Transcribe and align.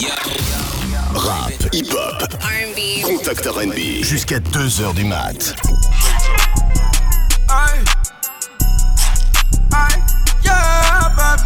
Rap, 0.00 1.50
hip-hop, 1.72 2.22
R&B, 2.40 3.02
contact 3.02 3.44
R&B, 3.48 4.04
jusqu'à 4.04 4.38
2h 4.38 4.94
du 4.94 5.02
mat. 5.02 5.56
Aye. 7.48 7.82
Aye. 9.74 10.00
Yeah, 10.44 11.10
baby. 11.16 11.42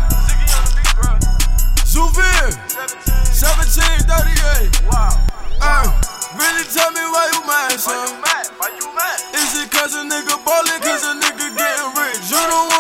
1738. 3.33 4.83
Wow. 4.93 5.09
Really 6.37 6.65
tell 6.75 6.93
me 6.93 7.01
why 7.09 7.31
you 7.33 7.41
mad, 7.47 7.81
son? 7.81 7.97
Why 7.97 8.05
you 8.05 8.21
mad? 8.21 8.51
Why 8.59 8.69
you 8.79 8.87
mad? 8.93 9.17
Is 9.33 9.57
it 9.63 9.71
cause 9.71 9.95
a 9.95 10.05
nigga 10.05 10.37
ballin', 10.45 10.81
cause 10.83 11.05
a 11.05 11.15
nigga 11.17 11.57
getting 11.57 11.95
rich? 11.97 12.29
You 12.29 12.37
don't 12.37 12.72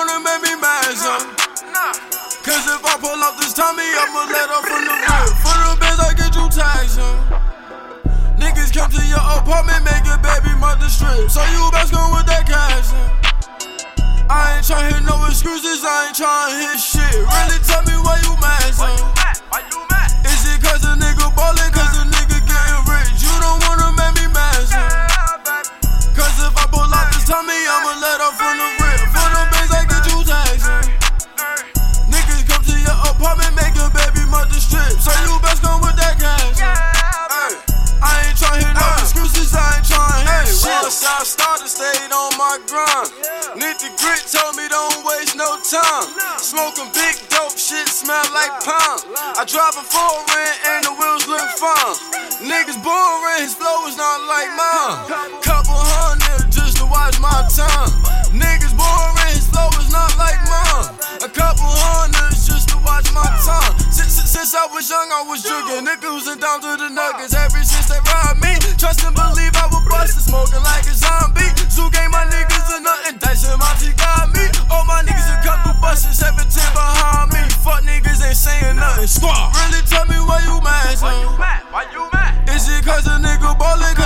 if 2.72 2.84
I 2.88 2.96
pull 2.96 3.20
up 3.20 3.36
this 3.36 3.52
Tommy, 3.52 3.84
I'ma 3.84 4.32
let 4.32 4.48
her 4.48 4.62
from 4.64 4.82
the 4.88 4.96
whip. 4.96 5.28
For 5.44 5.56
the 5.60 5.72
best, 5.76 6.00
I 6.00 6.10
get 6.16 6.32
you 6.32 6.48
taxing. 6.48 7.04
Huh? 7.04 8.40
Niggas 8.40 8.72
come 8.72 8.88
to 8.88 9.02
your 9.04 9.20
apartment, 9.36 9.84
make 9.84 10.04
your 10.08 10.16
baby 10.24 10.56
mother 10.56 10.88
strip. 10.88 11.28
So 11.28 11.44
you 11.52 11.68
best 11.68 11.92
go 11.92 12.00
with 12.16 12.24
that 12.32 12.48
cash. 12.48 12.88
Huh? 12.88 14.32
I 14.32 14.56
ain't 14.56 14.64
tryna 14.64 14.88
hear 14.88 15.02
no 15.04 15.20
excuses, 15.28 15.84
I 15.84 16.08
ain't 16.08 16.16
tryna 16.16 16.56
hear 16.56 16.76
shit. 16.80 17.12
Really 17.20 17.60
tell 17.68 17.84
me 17.84 17.96
why 18.00 18.16
you 18.24 18.32
mad, 18.40 18.72
son. 18.72 18.96
Why 19.52 19.60
you 19.68 19.80
mad? 19.92 20.08
Is 20.24 20.40
it 20.48 20.64
cause 20.64 20.84
a 20.88 20.96
nigga 20.96 21.28
ballin'? 21.36 21.72
Cause 21.76 21.91
Brit 44.02 44.26
told 44.26 44.58
me 44.58 44.66
don't 44.66 45.06
waste 45.06 45.38
no 45.38 45.62
time. 45.62 46.10
Smoking 46.42 46.90
big 46.90 47.14
dope 47.30 47.54
shit, 47.54 47.86
smell 47.86 48.26
like 48.34 48.50
pine. 48.66 48.98
I 49.38 49.46
drive 49.46 49.78
a 49.78 49.84
foreign 49.86 50.54
and 50.74 50.82
the 50.82 50.92
wheels 50.98 51.30
look 51.30 51.46
fine. 51.54 51.94
Niggas 52.42 52.82
boring, 52.82 53.46
his 53.46 53.54
flow 53.54 53.86
is 53.86 53.94
not 53.94 54.18
like 54.26 54.50
mine. 54.58 55.06
Couple 55.38 55.78
hundred 55.78 56.50
just 56.50 56.82
to 56.82 56.86
watch 56.90 57.14
my 57.22 57.46
time. 57.46 57.94
Niggas 58.34 58.74
boring, 58.74 59.30
his 59.38 59.46
flow 59.46 59.70
is 59.78 59.86
not 59.94 60.10
like 60.18 60.42
mine. 60.50 60.90
A 61.22 61.30
couple 61.30 61.70
hundred 61.70 62.34
just 62.34 62.74
to 62.74 62.78
watch 62.82 63.06
my 63.14 63.30
time. 63.46 63.70
Since, 63.94 64.18
since 64.18 64.50
I 64.50 64.66
was 64.74 64.90
young, 64.90 65.14
I 65.14 65.22
was 65.30 65.46
jugging 65.46 65.86
nickels 65.86 66.26
and 66.26 66.42
down 66.42 66.58
to 66.66 66.74
the 66.74 66.90
nuggets. 66.90 67.38
Ever 67.38 67.62
since 67.62 67.86
they 67.86 68.02
robbed 68.10 68.42
me, 68.42 68.58
trust 68.82 69.06
and 69.06 69.14
believe 69.14 69.54
I 69.54 69.70
was 69.70 69.86
busted, 69.86 70.26
smoking 70.26 70.62
like 70.66 70.90
a 70.90 70.94
zombie. 70.98 71.46
Zoo 71.70 71.88
gang 71.94 72.11
that 73.20 73.36
my 73.36 73.56
Monty 73.60 73.92
got 74.00 74.32
me. 74.32 74.48
All 74.70 74.84
my 74.86 75.02
niggas 75.04 75.28
a 75.28 75.44
couple 75.44 75.76
buses, 75.82 76.16
17 76.16 76.48
behind 76.72 77.32
me. 77.32 77.44
Fuck 77.60 77.84
niggas 77.84 78.24
ain't 78.24 78.36
saying 78.36 78.76
nothing. 78.76 79.06
Squad. 79.06 79.52
Really 79.52 79.84
tell 79.84 80.06
me 80.06 80.16
why 80.24 80.40
you 80.48 80.56
mad, 80.64 80.96
son. 80.96 81.12
Why 81.12 81.20
you 81.20 81.38
mad? 81.38 81.62
Why 81.70 81.84
you 81.92 82.08
mad? 82.12 82.48
Is 82.48 82.68
it 82.68 82.84
cause 82.84 83.06
a 83.06 83.20
nigga 83.20 83.58
ballin'? 83.58 84.01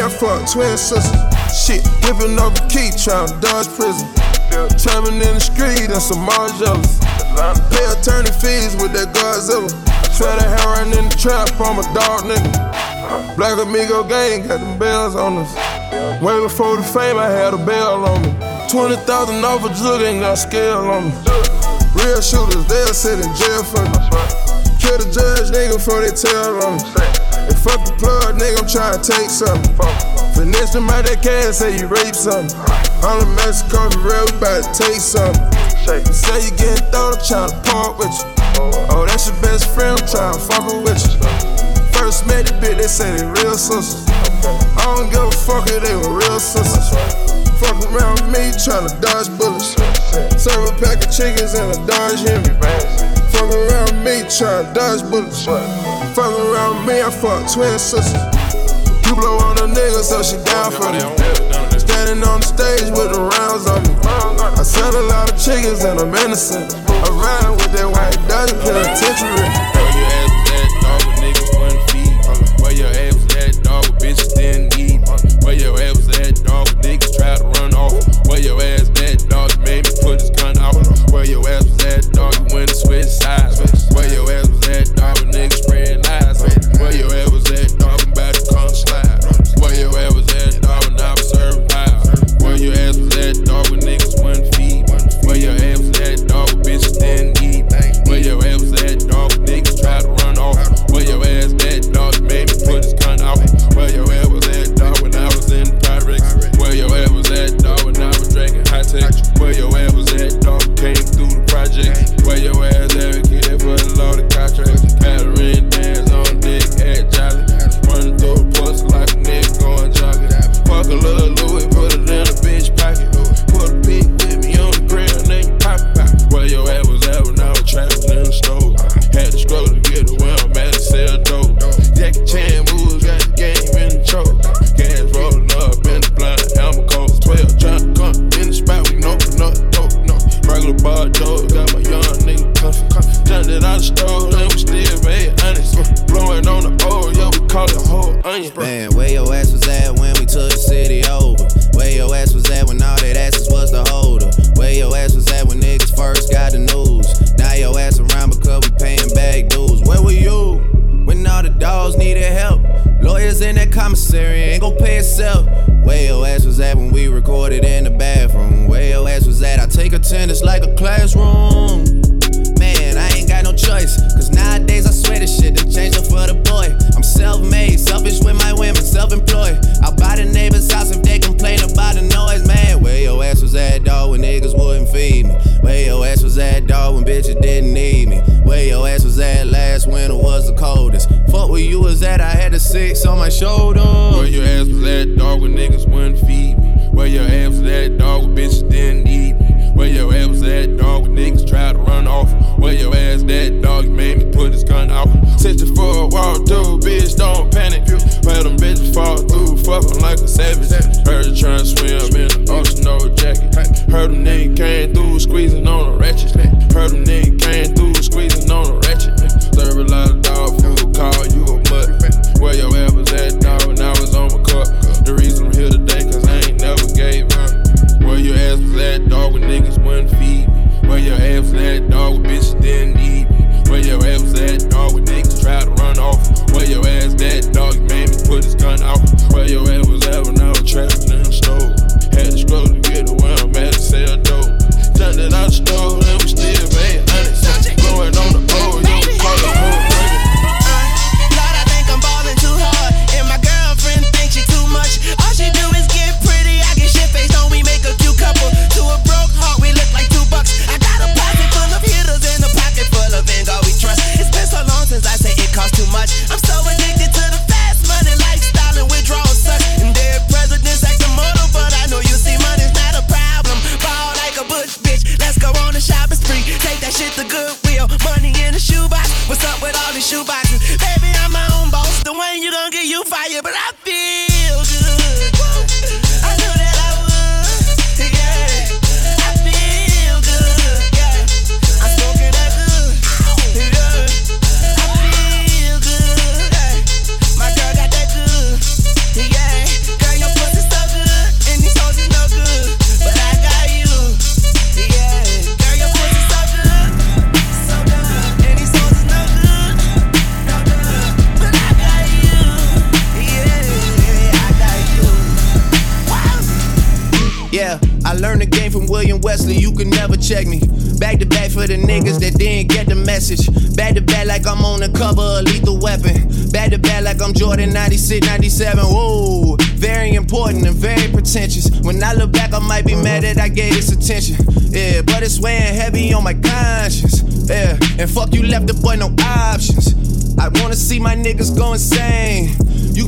I 0.00 0.08
fuck 0.08 0.50
twin 0.50 0.76
sisters. 0.76 1.06
Shit, 1.54 1.86
whipping 2.02 2.38
up 2.38 2.56
a 2.58 2.64
key, 2.66 2.90
trying 2.98 3.28
to 3.28 3.36
dodge 3.38 3.68
prison. 3.76 4.08
Timing 4.78 5.22
in 5.22 5.34
the 5.34 5.40
street 5.40 5.90
and 5.90 6.02
some 6.02 6.22
more 6.22 6.48
jealous. 6.58 6.98
Pay 7.70 7.86
attorney 7.90 8.30
fees 8.38 8.74
with 8.78 8.94
that 8.94 9.14
Godzilla. 9.14 9.70
Try 10.16 10.38
to 10.38 10.46
hang 10.46 10.94
in 10.94 11.10
the 11.10 11.16
trap, 11.18 11.50
I'm 11.58 11.78
a 11.78 11.86
dog 11.94 12.26
nigga. 12.26 13.36
Black 13.36 13.58
Amigo 13.58 14.02
gang 14.04 14.46
got 14.46 14.60
them 14.60 14.78
bells 14.78 15.16
on 15.16 15.38
us. 15.38 15.54
Way 16.22 16.40
before 16.40 16.76
the 16.76 16.82
fame, 16.82 17.18
I 17.18 17.28
had 17.28 17.54
a 17.54 17.58
bell 17.58 18.04
on 18.04 18.22
me. 18.22 18.30
20,000 18.70 19.44
off 19.44 19.64
a 19.64 19.74
jug 19.74 20.02
ain't 20.02 20.20
got 20.20 20.38
scale 20.38 20.90
on 20.90 21.10
me. 21.10 21.14
Real 21.98 22.20
shooters, 22.20 22.66
they'll 22.66 22.94
sit 22.94 23.18
in 23.18 23.30
jail 23.34 23.62
for 23.62 23.82
me. 23.82 23.98
Kill 24.78 24.98
the 24.98 25.10
judge, 25.10 25.50
nigga, 25.50 25.74
before 25.74 26.00
they 26.00 26.10
tell 26.10 26.62
on 26.64 26.78
me. 26.78 27.23
And 27.44 27.58
fuck 27.58 27.84
the 27.84 27.92
plug, 28.00 28.36
nigga, 28.40 28.64
I'm 28.64 28.68
trying 28.68 28.96
to 28.96 29.02
take 29.04 29.28
something. 29.28 29.74
Finesse 30.32 30.72
them 30.72 30.88
out 30.88 31.04
that 31.04 31.20
cash, 31.20 31.60
say 31.60 31.76
you 31.76 31.86
rape 31.86 32.16
something. 32.16 32.50
All 33.04 33.20
the 33.20 33.28
Mexican 33.36 33.92
real, 34.00 34.24
we 34.24 34.40
to 34.40 34.72
take 34.72 35.00
something. 35.00 35.44
Say 36.12 36.40
you 36.40 36.52
getting 36.56 36.80
thrown, 36.88 37.14
I'm 37.14 37.20
trying 37.20 37.52
to 37.52 37.58
part 37.68 38.00
with 38.00 38.08
you. 38.08 38.34
Oh, 38.88 39.04
that's 39.06 39.28
your 39.28 39.36
best 39.44 39.68
friend, 39.76 40.00
I'm 40.00 40.08
trying 40.08 40.34
to 40.34 40.40
fuck 40.40 40.64
with 40.84 41.00
you. 41.04 41.20
First 41.92 42.26
met 42.26 42.46
the 42.48 42.54
bitch, 42.60 42.76
they 42.80 42.88
say 42.88 43.12
they 43.16 43.24
real 43.24 43.56
sisters. 43.56 44.08
I 44.76 44.88
don't 44.88 45.08
give 45.12 45.22
a 45.22 45.30
fuck 45.44 45.68
if 45.68 45.80
they 45.84 45.94
were 45.94 46.16
real 46.16 46.40
sisters. 46.40 46.90
Fuck 47.60 47.80
around 47.92 48.20
with 48.20 48.32
me, 48.32 48.52
tryna 48.56 48.92
dodge 49.00 49.30
bullets. 49.38 49.76
Serve 50.40 50.68
a 50.68 50.72
pack 50.80 51.04
of 51.04 51.12
chickens 51.12 51.54
and 51.54 51.72
a 51.72 51.78
dodge 51.86 52.20
Henry. 52.20 52.56
Fuck 53.32 53.52
around 53.52 54.04
me, 54.04 54.22
me, 54.22 54.28
tryna 54.28 54.74
dodge 54.74 55.02
bullets. 55.10 55.46
Fuck 56.14 56.30
around 56.38 56.86
me, 56.86 57.02
I 57.02 57.10
fuck 57.10 57.42
twin 57.52 57.76
sisters. 57.76 58.14
You 59.02 59.16
blow 59.18 59.34
on 59.42 59.58
a 59.58 59.66
nigga, 59.66 59.98
so 59.98 60.22
she 60.22 60.38
down 60.46 60.70
for 60.70 60.86
me. 60.94 61.02
Standing 61.74 62.22
on 62.22 62.38
the 62.38 62.46
stage 62.46 62.86
with 62.94 63.10
the 63.10 63.18
rounds 63.18 63.66
on 63.66 63.82
me. 63.82 63.98
I 64.54 64.62
sell 64.62 64.94
a 64.94 65.02
lot 65.10 65.32
of 65.32 65.42
chickens 65.42 65.82
and 65.82 65.98
I'm 65.98 66.14
innocent. 66.14 66.70
I 66.86 67.10
ride 67.10 67.50
with 67.58 67.72
that 67.74 67.90
white 67.90 68.14
dog 68.30 68.46
penitentiary. 68.62 69.42
Uh, 72.24 72.38
where 72.62 72.72
your 72.72 72.94
ass 72.94 73.14
was 73.18 73.34
at, 73.34 73.58
dog, 73.64 73.84
bitches 73.98 74.34
didn't 74.38 74.78
need. 74.78 75.02
Uh, 75.08 75.18
where 75.42 75.58
your 75.58 75.74
ass 75.82 75.96
was 75.98 76.14
at, 76.20 76.38
dog, 76.46 76.68
niggas 76.86 77.10
tried 77.18 77.38
to 77.42 77.44
run 77.58 77.74
off. 77.74 77.98
Where 78.30 78.38
your 78.38 78.62
ass 78.62 78.86
that 79.02 79.26
dog, 79.28 79.50
made 79.66 79.82
me 79.82 79.92
put 80.00 80.20
his 80.22 80.30
gun 80.30 80.56
out. 80.58 80.78
Where 81.10 81.26
your 81.26 81.42
ass 81.48 81.66
was 81.66 81.84
at, 81.84 82.06
dog, 82.14 82.38
you 82.38 82.54
went 82.54 82.68
to 82.70 82.76
switch 82.76 83.10
sides. 83.10 83.58
Where 83.90 84.06
your 84.06 84.30
ass 84.30 84.48
was 84.48 84.68
at, 84.70 84.94
dog, 84.94 85.18
niggas 85.34 85.58
spread 85.58 86.03
where 86.84 86.94
your 86.94 87.10
head 87.14 87.32
was 87.32 87.50
at, 87.50 87.80
talking 87.80 88.12
about 88.12 88.34
the 88.34 88.46
constant. 88.52 89.03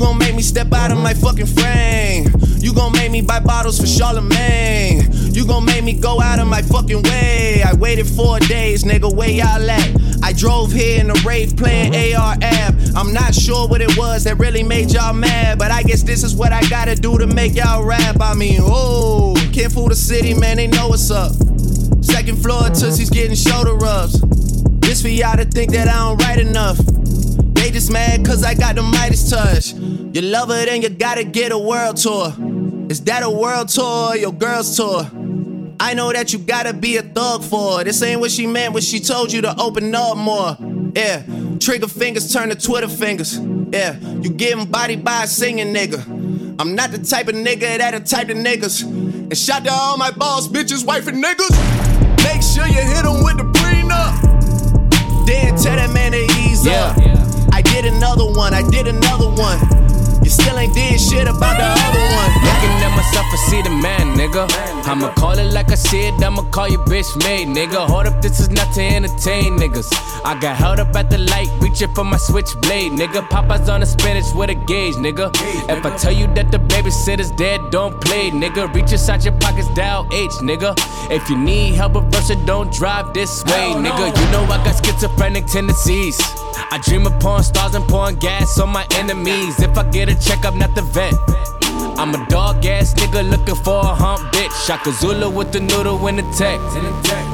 Gon' 0.06 0.18
make 0.18 0.36
me 0.36 0.42
step 0.42 0.72
out 0.72 0.92
of 0.92 0.98
my 0.98 1.14
fucking 1.14 1.46
frame. 1.46 2.32
You 2.58 2.72
gon' 2.72 2.92
make 2.92 3.10
me 3.10 3.22
buy 3.22 3.40
bottles 3.40 3.80
for 3.80 3.86
Charlamagne. 3.86 5.34
You 5.34 5.44
gon' 5.44 5.64
make 5.64 5.82
me 5.82 5.94
go 5.94 6.20
out 6.20 6.38
of 6.38 6.46
my 6.46 6.62
fucking 6.62 7.02
way. 7.02 7.60
I 7.66 7.75
waited 7.75 8.06
four 8.06 8.38
days, 8.38 8.84
nigga, 8.84 9.12
where 9.12 9.28
y'all 9.28 9.68
at? 9.68 10.22
I 10.22 10.32
drove 10.32 10.70
here 10.70 11.00
in 11.00 11.10
a 11.10 11.14
Wraith 11.26 11.56
playing 11.56 11.92
AR-AB. 12.14 12.92
I'm 12.94 13.12
not 13.12 13.34
sure 13.34 13.66
what 13.66 13.80
it 13.80 13.98
was 13.98 14.22
that 14.25 14.38
really 14.38 14.62
made 14.62 14.92
y'all 14.92 15.12
mad, 15.12 15.58
but 15.58 15.72
I 15.72 15.82
guess 15.82 16.04
this 16.04 16.22
is 16.22 16.36
what 16.36 16.52
I 16.52 16.60
gotta 16.68 16.94
do 16.94 17.18
to 17.18 17.26
make 17.26 17.56
y'all 17.56 17.84
rap. 17.84 18.20
I 18.20 18.34
mean, 18.34 18.60
oh, 18.62 19.34
can't 19.52 19.72
fool 19.72 19.88
the 19.88 19.96
city, 19.96 20.34
man, 20.34 20.58
they 20.58 20.68
know 20.68 20.86
what's 20.86 21.10
up. 21.10 21.32
Second 22.00 22.40
floor, 22.40 22.62
Tootsie's 22.68 23.10
getting 23.10 23.34
shoulder 23.34 23.75
rubs. 23.75 24.20
This 24.78 25.02
for 25.02 25.08
y'all 25.08 25.36
to 25.36 25.44
think 25.44 25.72
that 25.72 25.88
I 25.88 25.94
don't 25.94 26.22
write 26.22 26.38
enough. 26.38 26.78
They 27.56 27.72
just 27.72 27.90
mad 27.90 28.25
cause 28.25 28.44
I 28.44 28.54
got 28.54 28.76
the 28.76 28.82
Midas 28.82 29.28
touch. 29.28 29.75
You 30.16 30.23
love 30.23 30.49
her, 30.49 30.64
then 30.64 30.80
you 30.80 30.88
gotta 30.88 31.25
get 31.25 31.52
a 31.52 31.58
world 31.58 31.99
tour. 31.99 32.32
Is 32.88 33.02
that 33.02 33.23
a 33.23 33.28
world 33.28 33.68
tour 33.68 34.12
or 34.12 34.16
your 34.16 34.32
girl's 34.32 34.75
tour? 34.75 35.02
I 35.78 35.92
know 35.92 36.11
that 36.11 36.32
you 36.32 36.38
gotta 36.38 36.73
be 36.73 36.96
a 36.96 37.02
thug 37.02 37.44
for 37.44 37.76
her. 37.76 37.85
This 37.85 38.02
ain't 38.02 38.23
what 38.23 38.30
she 38.30 38.46
meant 38.46 38.73
when 38.73 38.82
she 38.82 38.99
told 38.99 39.30
you 39.30 39.42
to 39.42 39.54
open 39.61 39.94
up 39.94 40.16
more. 40.16 40.56
Yeah, 40.94 41.23
trigger 41.61 41.87
fingers 41.87 42.32
turn 42.32 42.49
to 42.49 42.54
Twitter 42.54 42.88
fingers. 42.88 43.38
Yeah, 43.70 43.99
you 44.23 44.30
getting 44.30 44.64
body 44.64 44.96
by 44.96 45.25
a 45.25 45.26
singing 45.26 45.75
nigga. 45.75 46.00
I'm 46.58 46.75
not 46.75 46.92
the 46.92 46.99
type 47.04 47.28
of 47.28 47.35
nigga 47.35 47.76
that 47.76 47.92
a 47.92 48.00
type 48.00 48.30
of 48.30 48.38
niggas. 48.38 48.85
And 48.85 49.37
shout 49.37 49.64
to 49.64 49.70
all 49.70 49.99
my 49.99 50.12
boss, 50.12 50.49
bitches, 50.49 50.82
wife, 50.82 51.08
and 51.08 51.23
niggas. 51.23 52.25
Make 52.25 52.40
sure 52.42 52.66
you 52.66 52.80
hit 52.80 53.04
them 53.04 53.23
with 53.23 53.37
the 53.37 53.44
prenup. 53.52 55.26
Then 55.26 55.58
tell 55.58 55.76
that 55.76 55.90
man 55.92 56.12
to 56.12 56.25
ease 56.40 56.64
Yeah. 56.64 56.94
up. 56.96 57.52
I 57.52 57.61
did 57.61 57.85
another 57.85 58.25
one, 58.25 58.54
I 58.54 58.62
did 58.70 58.88
another 58.88 59.28
one. 59.28 59.86
You 60.26 60.30
still 60.30 60.59
ain't 60.59 60.75
did 60.75 61.00
shit 61.00 61.28
about 61.28 61.56
the 61.56 61.62
other 61.62 62.04
one. 62.18 62.30
Looking 62.42 62.75
at 62.83 62.97
myself, 62.97 63.26
I 63.30 63.37
see 63.49 63.62
the 63.62 63.71
man, 63.71 64.18
nigga. 64.18 64.50
I'ma 64.85 65.14
call 65.14 65.38
it 65.38 65.52
like 65.52 65.71
I 65.71 65.76
see 65.76 66.09
it, 66.09 66.14
I'ma 66.21 66.42
call 66.50 66.68
you 66.68 66.78
bitch 66.78 67.16
made, 67.23 67.47
nigga. 67.47 67.87
Hold 67.87 68.09
up, 68.09 68.21
this 68.21 68.40
is 68.40 68.50
not 68.50 68.75
to 68.75 68.83
entertain 68.83 69.56
niggas. 69.56 69.87
I 70.25 70.37
got 70.40 70.56
held 70.56 70.80
up 70.80 70.97
at 70.97 71.11
the 71.11 71.18
light, 71.18 71.49
reaching 71.61 71.95
for 71.95 72.02
my 72.02 72.16
switchblade, 72.16 72.90
nigga. 72.90 73.23
Papa's 73.30 73.68
on 73.68 73.78
the 73.83 73.87
spinach 73.87 74.25
with 74.35 74.50
a 74.50 74.56
gauge, 74.56 74.97
nigga. 74.97 75.30
If 75.71 75.87
I 75.87 75.97
tell 75.97 76.12
you 76.12 76.26
that 76.35 76.50
the 76.50 76.59
babysitter's 76.59 77.30
dead, 77.30 77.61
don't 77.71 78.00
play, 78.00 78.33
nigga. 78.33 78.75
Reach 78.75 78.90
inside 78.90 79.23
your 79.23 79.35
pockets, 79.35 79.73
dial 79.75 80.09
H, 80.12 80.33
nigga. 80.42 80.75
If 81.09 81.30
you 81.30 81.38
need 81.38 81.75
help, 81.75 81.95
reverse 81.95 82.30
it, 82.30 82.45
don't 82.47 82.73
drive 82.73 83.14
this 83.14 83.45
way, 83.45 83.75
nigga. 83.76 84.06
You 84.18 84.33
know 84.33 84.42
I 84.42 84.59
got 84.64 84.85
schizophrenic 84.85 85.47
tendencies. 85.47 86.18
I 86.73 86.78
dream 86.83 87.06
of 87.06 87.21
pouring 87.21 87.45
stars 87.45 87.76
and 87.76 87.87
pouring 87.87 88.16
gas 88.16 88.59
on 88.59 88.71
my 88.71 88.87
enemies. 88.97 89.61
If 89.61 89.78
I 89.78 89.88
get 89.90 90.09
a 90.09 90.15
check, 90.20 90.44
I'm 90.44 90.58
not 90.58 90.75
the 90.75 90.82
vet. 90.82 91.14
I'm 91.99 92.14
a 92.14 92.26
dog 92.28 92.64
ass 92.66 92.94
nigga 92.94 93.28
looking 93.28 93.54
for 93.54 93.80
a 93.80 93.94
hump 93.94 94.20
bitch. 94.32 94.66
Shaka 94.66 94.92
Zulu 94.92 95.30
with 95.30 95.52
the 95.52 95.61
noodle 95.61 96.06
in 96.08 96.16
the 96.16 96.23
tech. 96.37 96.61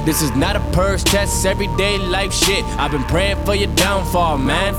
This 0.06 0.22
is 0.22 0.30
not 0.36 0.56
a 0.56 0.60
purse 0.72 1.02
test, 1.02 1.44
everyday 1.44 1.98
life 1.98 2.32
shit. 2.32 2.64
I've 2.78 2.92
been 2.92 3.04
praying 3.04 3.44
for 3.44 3.54
your 3.54 3.74
downfall, 3.74 4.38
man. 4.38 4.74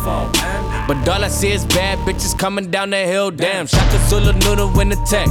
But 0.88 1.08
all 1.08 1.24
I 1.24 1.28
see 1.28 1.52
is 1.52 1.66
bad 1.66 2.00
bitches 2.00 2.38
coming 2.38 2.72
down 2.72 2.92
the 2.92 3.06
hill. 3.06 3.32
Damn, 3.32 3.68
Shaka 3.68 3.98
Zulu 4.08 4.34
noodle 4.34 4.80
in 4.80 4.90
the 4.90 4.96
tech. 5.08 5.28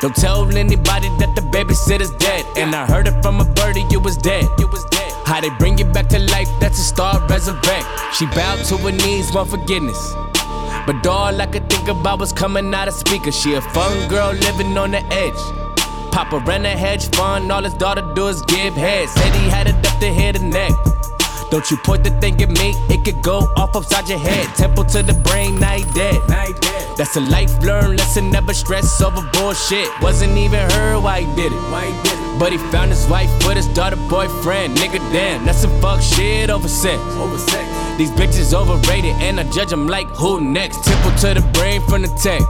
Don't 0.00 0.14
tell 0.14 0.44
anybody 0.56 1.08
that 1.20 1.34
the 1.34 1.42
babysitter's 1.42 2.10
dead. 2.18 2.44
And 2.56 2.74
I 2.74 2.86
heard 2.86 3.08
it 3.08 3.22
from 3.22 3.40
a 3.40 3.44
birdie, 3.44 3.84
you 3.90 4.00
was 4.00 4.16
dead. 4.16 4.44
Was 4.58 4.84
dead. 4.90 5.12
How 5.24 5.40
they 5.40 5.50
bring 5.58 5.78
you 5.78 5.86
back 5.86 6.08
to 6.08 6.18
life, 6.18 6.48
that's 6.60 6.78
a 6.78 6.84
star 6.84 7.26
resurrect. 7.28 7.86
She 8.14 8.26
bowed 8.26 8.64
to 8.66 8.76
her 8.78 8.92
knees, 8.92 9.32
want 9.32 9.50
forgiveness. 9.50 10.14
But 10.86 11.04
all 11.04 11.40
I 11.42 11.46
could 11.46 11.68
think 11.68 11.88
about 11.88 12.20
was 12.20 12.32
coming 12.32 12.72
out 12.72 12.86
of 12.86 12.94
speakers. 12.94 13.36
She 13.36 13.54
a 13.54 13.60
fun 13.60 14.08
girl 14.08 14.32
living 14.32 14.78
on 14.78 14.92
the 14.92 15.04
edge. 15.12 15.42
Papa 16.12 16.38
ran 16.46 16.64
a 16.64 16.70
hedge 16.70 17.14
fund, 17.14 17.50
all 17.50 17.62
his 17.62 17.74
daughter 17.74 18.02
do 18.14 18.28
is 18.28 18.40
give 18.42 18.74
head. 18.74 19.08
Said 19.08 19.34
he 19.34 19.48
had 19.48 19.66
it 19.66 19.74
up 19.84 19.98
to 19.98 20.06
hit 20.06 20.36
the 20.36 20.44
neck. 20.44 20.72
Don't 21.50 21.68
you 21.70 21.76
point 21.76 22.04
the 22.04 22.10
thing 22.20 22.40
at 22.40 22.50
me, 22.50 22.70
it 22.88 23.04
could 23.04 23.22
go 23.22 23.38
off 23.56 23.74
upside 23.74 24.08
your 24.08 24.18
head. 24.18 24.46
Temple 24.56 24.84
to 24.84 25.02
the 25.02 25.14
brain, 25.14 25.58
now 25.58 25.72
he 25.72 25.84
dead. 25.92 26.20
That's 26.96 27.16
a 27.16 27.20
life 27.20 27.56
learned 27.62 27.98
lesson, 27.98 28.30
never 28.30 28.54
stress 28.54 29.00
over 29.00 29.28
bullshit. 29.32 29.88
Wasn't 30.00 30.36
even 30.36 30.70
her 30.70 31.00
why 31.00 31.22
he 31.22 31.36
did 31.36 31.52
it. 31.52 32.38
But 32.38 32.52
he 32.52 32.58
found 32.70 32.90
his 32.90 33.06
wife 33.08 33.30
with 33.46 33.56
his 33.56 33.66
daughter 33.68 33.96
boyfriend. 34.08 34.76
Nigga, 34.76 34.98
damn, 35.12 35.44
that's 35.44 35.58
some 35.58 35.80
fuck 35.80 36.00
shit 36.00 36.48
over 36.48 36.68
sex. 36.68 37.00
These 37.98 38.10
bitches 38.10 38.52
overrated, 38.52 39.14
and 39.22 39.40
I 39.40 39.50
judge 39.50 39.70
them 39.70 39.86
like 39.86 40.06
who 40.08 40.40
next? 40.40 40.84
Temple 40.84 41.12
to 41.12 41.40
the 41.40 41.50
brain 41.54 41.80
from 41.88 42.02
the 42.02 42.08
tech. 42.22 42.42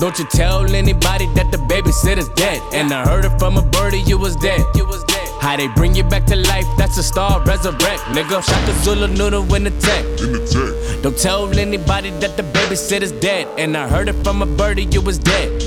Don't 0.00 0.18
you 0.18 0.24
tell 0.30 0.68
anybody 0.74 1.26
that 1.34 1.52
the 1.52 1.58
babysitter's 1.58 2.28
dead. 2.30 2.60
And 2.72 2.92
I 2.92 3.04
heard 3.04 3.24
it 3.24 3.38
from 3.38 3.56
a 3.56 3.62
birdie, 3.62 4.00
you 4.00 4.18
was 4.18 4.34
dead. 4.36 4.60
You 4.74 4.86
was 4.86 5.04
dead. 5.04 5.28
How 5.40 5.56
they 5.56 5.68
bring 5.68 5.94
you 5.94 6.04
back 6.04 6.24
to 6.26 6.36
life, 6.36 6.66
that's 6.78 6.96
a 6.98 7.02
star 7.02 7.40
resurrect. 7.44 8.00
Nigga, 8.16 8.42
shot 8.42 8.66
the 8.66 8.72
Zulu 8.82 9.08
noodle 9.08 9.54
in 9.54 9.64
the 9.64 9.70
tech. 9.78 11.02
Don't 11.02 11.18
tell 11.18 11.46
anybody 11.58 12.10
that 12.20 12.36
the 12.36 12.42
babysitter's 12.42 13.12
dead. 13.12 13.46
And 13.58 13.76
I 13.76 13.86
heard 13.88 14.08
it 14.08 14.14
from 14.24 14.40
a 14.40 14.46
birdie, 14.46 14.86
you 14.86 15.02
was 15.02 15.18
dead. 15.18 15.62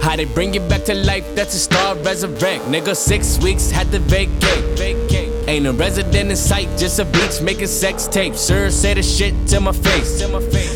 How 0.00 0.16
they 0.16 0.24
bring 0.24 0.54
you 0.54 0.60
back 0.60 0.84
to 0.84 0.94
life, 0.94 1.26
that's 1.34 1.54
a 1.54 1.58
star 1.58 1.96
resurrect. 1.96 2.64
Nigga, 2.66 2.94
six 2.94 3.38
weeks 3.42 3.70
had 3.70 3.90
to 3.90 3.98
vacate. 3.98 4.78
vacate. 4.78 5.05
Ain't 5.46 5.64
a 5.66 5.72
resident 5.72 6.28
in 6.28 6.36
sight, 6.36 6.66
just 6.76 6.98
a 6.98 7.04
beach 7.04 7.40
making 7.40 7.68
sex 7.68 8.08
tapes. 8.08 8.40
Sir, 8.40 8.68
say 8.68 8.94
the 8.94 9.02
shit 9.02 9.30
to 9.54 9.60
my 9.60 9.70
face. 9.70 10.18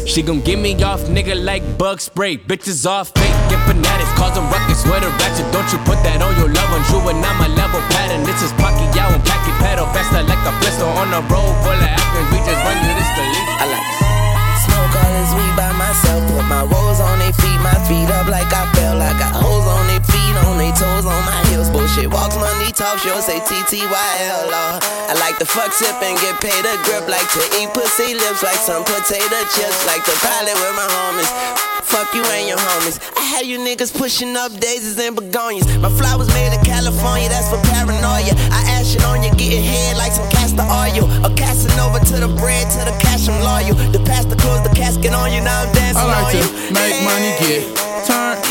She 0.06 0.22
gon' 0.22 0.40
get 0.42 0.60
me 0.60 0.78
off, 0.84 1.02
nigga, 1.10 1.34
like 1.34 1.62
bug 1.76 2.00
spray. 2.00 2.38
Bitches 2.38 2.86
all 2.86 3.02
fake 3.02 3.50
and 3.50 3.62
fanatics, 3.66 4.14
causing 4.14 4.46
ruckus 4.46 4.86
with 4.86 5.02
a 5.02 5.10
ratchet. 5.18 5.50
Don't 5.50 5.66
you 5.74 5.78
put 5.82 5.98
that 6.06 6.22
on 6.22 6.38
your 6.38 6.54
loved 6.54 6.70
ones, 6.70 6.86
you 6.86 7.02
and 7.02 7.18
not 7.18 7.34
my 7.42 7.50
level 7.58 7.82
pattern. 7.90 8.22
This 8.22 8.38
is 8.46 8.54
Pacquiao 8.62 9.10
and 9.10 9.24
Packy 9.26 9.50
pedal 9.58 9.86
faster 9.90 10.22
like 10.22 10.44
a 10.46 10.54
pistol 10.62 10.86
on 11.02 11.10
the 11.10 11.18
road 11.26 11.54
full 11.66 11.74
of 11.74 11.90
Africans. 11.90 12.30
We 12.30 12.38
just 12.46 12.62
run 12.62 12.78
you 12.78 12.94
this 12.94 13.10
lead. 13.18 13.46
I 13.58 13.64
like. 13.74 13.86
Smoke 14.70 14.94
all 15.02 15.12
this 15.18 15.32
weed 15.34 15.54
by 15.58 15.72
myself. 15.74 16.22
Put 16.30 16.46
my 16.46 16.62
woes 16.62 17.02
on 17.02 17.18
their 17.18 17.34
feet, 17.34 17.58
my 17.58 17.74
feet 17.90 18.06
up 18.06 18.30
like 18.30 18.46
I 18.54 18.70
fell. 18.78 19.02
I 19.02 19.18
got 19.18 19.34
hoes 19.34 19.66
on 19.66 19.90
their 19.90 19.99
feet, 20.30 20.46
on 20.46 20.58
their 20.58 20.72
toes, 20.72 21.06
on 21.06 21.22
my 21.26 21.38
heels. 21.48 21.70
Bullshit 21.70 22.10
walks, 22.10 22.36
money 22.36 22.72
talks, 22.72 23.04
you'll 23.04 23.22
say 23.22 23.38
TTYL. 23.40 24.50
I 25.10 25.14
like 25.18 25.38
to 25.38 25.46
fuck 25.46 25.72
sip 25.72 25.94
and 26.02 26.18
get 26.20 26.38
paid 26.40 26.64
a 26.64 26.74
grip. 26.86 27.08
Like 27.08 27.26
to 27.34 27.42
eat 27.58 27.70
pussy 27.74 28.14
lips 28.14 28.42
like 28.42 28.58
some 28.58 28.84
potato 28.84 29.38
chips. 29.54 29.86
Like 29.86 30.02
to 30.04 30.14
pilot 30.22 30.54
with 30.54 30.74
my 30.76 30.86
homies. 30.86 31.30
Fuck 31.82 32.14
you 32.14 32.22
and 32.22 32.46
your 32.46 32.58
homies. 32.58 33.02
I 33.16 33.22
have 33.34 33.46
you 33.46 33.58
niggas 33.58 33.92
pushing 33.96 34.36
up 34.36 34.52
daisies 34.60 34.98
and 34.98 35.16
begonias. 35.16 35.66
My 35.80 35.90
flowers 35.90 36.28
made 36.28 36.54
in 36.54 36.62
California, 36.64 37.28
that's 37.28 37.50
for 37.50 37.58
paranoia. 37.74 38.34
I 38.54 38.62
ash 38.78 38.94
it 38.94 39.04
on 39.04 39.22
you, 39.22 39.30
getting 39.34 39.64
head 39.64 39.96
like 39.96 40.12
some 40.12 40.28
castor 40.30 40.62
oil. 40.62 41.10
Casting 41.36 41.80
over 41.80 41.98
to 41.98 42.16
the 42.20 42.28
bread, 42.38 42.70
to 42.70 42.78
the 42.84 42.96
cash, 43.00 43.28
I'm 43.28 43.42
loyal. 43.42 43.74
The 43.90 43.98
pastor 44.04 44.36
closed 44.36 44.64
the 44.64 44.74
casket 44.76 45.12
on 45.12 45.32
you, 45.32 45.40
now 45.40 45.62
I'm 45.62 45.72
dancing 45.74 46.02
I 46.02 46.22
like 46.22 46.26
on 46.26 46.32
to 46.32 46.38
you. 46.38 46.74
make 46.74 47.02
money, 47.02 47.32
get. 47.40 47.89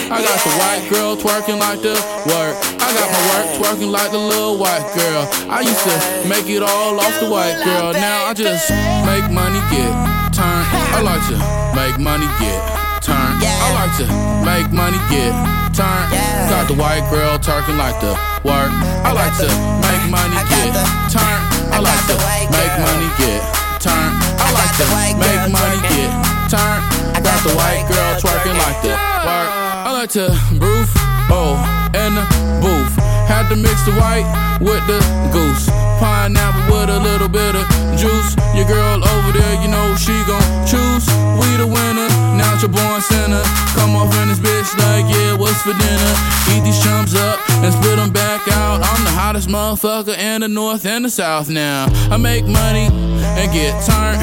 I 0.09 0.25
got 0.25 0.41
the 0.41 0.53
white 0.57 0.85
girl 0.89 1.13
twerking 1.15 1.59
like 1.61 1.81
the 1.85 1.93
work. 2.25 2.57
I 2.81 2.89
got 2.97 3.07
my 3.13 3.21
work 3.29 3.47
twerking 3.61 3.91
like 3.93 4.09
the 4.09 4.17
little 4.17 4.57
white 4.57 4.81
girl. 4.97 5.29
I 5.45 5.61
used 5.61 5.85
to 5.85 5.93
make 6.25 6.49
it 6.49 6.63
all 6.65 6.97
off 6.99 7.13
the 7.21 7.29
white 7.29 7.61
girl. 7.61 7.93
Now 7.93 8.25
I 8.25 8.33
just 8.33 8.69
make 9.05 9.29
money, 9.29 9.61
get 9.69 9.93
turned. 10.33 10.65
I 10.97 11.05
like 11.05 11.21
to 11.29 11.37
make 11.77 12.01
money, 12.01 12.25
get 12.41 12.57
turned. 13.05 13.37
turn. 13.37 13.61
I 13.61 13.69
like 13.77 13.93
to 14.01 14.05
make 14.41 14.69
money, 14.73 14.97
get 15.13 15.29
turn. 15.77 16.01
Yeah. 16.09 16.49
Got 16.49 16.65
the 16.67 16.77
white 16.81 17.05
girl 17.13 17.37
talking 17.37 17.77
like 17.77 18.01
the 18.01 18.17
work. 18.41 18.73
I 19.05 19.13
like 19.13 19.37
to 19.45 19.49
make 19.85 20.03
money, 20.09 20.35
get 20.49 20.73
the- 20.73 20.89
turn. 21.13 21.37
I 21.69 21.77
like 21.85 22.03
to 22.09 22.17
make 22.49 22.73
money, 22.81 23.09
get 23.21 23.39
turn. 23.77 24.09
I 24.41 24.49
like 24.57 24.73
to 24.81 24.85
make 25.21 25.43
money, 25.53 25.79
get 25.85 26.09
turn. 26.49 26.77
I 27.13 27.21
Got 27.21 27.43
the 27.45 27.53
white 27.53 27.85
girl 27.85 28.17
twerking 28.17 28.57
like 28.57 28.81
the 28.81 28.89
work. 28.89 29.68
I 29.89 30.05
like 30.05 30.11
to 30.11 30.29
roof, 30.61 30.93
oh, 31.33 31.57
in 31.97 32.13
the 32.13 32.21
booth. 32.61 32.93
Had 33.25 33.49
to 33.49 33.57
mix 33.57 33.81
the 33.89 33.93
white 33.97 34.21
with 34.61 34.85
the 34.85 35.01
goose. 35.33 35.65
Pineapple 35.97 36.69
with 36.69 36.93
a 36.93 36.99
little 37.01 37.27
bit 37.27 37.57
of 37.57 37.65
juice. 37.97 38.37
Your 38.53 38.69
girl 38.69 39.01
over 39.01 39.33
there, 39.33 39.55
you 39.57 39.67
know 39.67 39.97
she 39.97 40.13
gon' 40.29 40.45
choose. 40.69 41.09
We 41.41 41.57
the 41.57 41.65
winner, 41.65 42.05
now 42.37 42.53
you're 42.61 42.69
born 42.69 43.01
sinner. 43.01 43.41
Come 43.73 43.97
off 43.97 44.13
in 44.21 44.29
this 44.29 44.37
bitch 44.37 44.69
like, 44.77 45.09
yeah, 45.09 45.33
what's 45.33 45.57
for 45.65 45.73
dinner? 45.73 46.13
Eat 46.53 46.61
these 46.61 46.77
chumps 46.85 47.17
up 47.17 47.41
and 47.65 47.73
split 47.73 47.97
them 47.97 48.13
back 48.13 48.45
out. 48.53 48.85
I'm 48.85 49.03
the 49.03 49.09
hottest 49.17 49.49
motherfucker 49.49 50.15
in 50.15 50.41
the 50.41 50.47
north 50.47 50.85
and 50.85 51.03
the 51.03 51.09
south 51.09 51.49
now. 51.49 51.87
I 52.13 52.17
make 52.17 52.45
money 52.45 52.93
and 53.41 53.51
get 53.51 53.73
turned. 53.89 54.21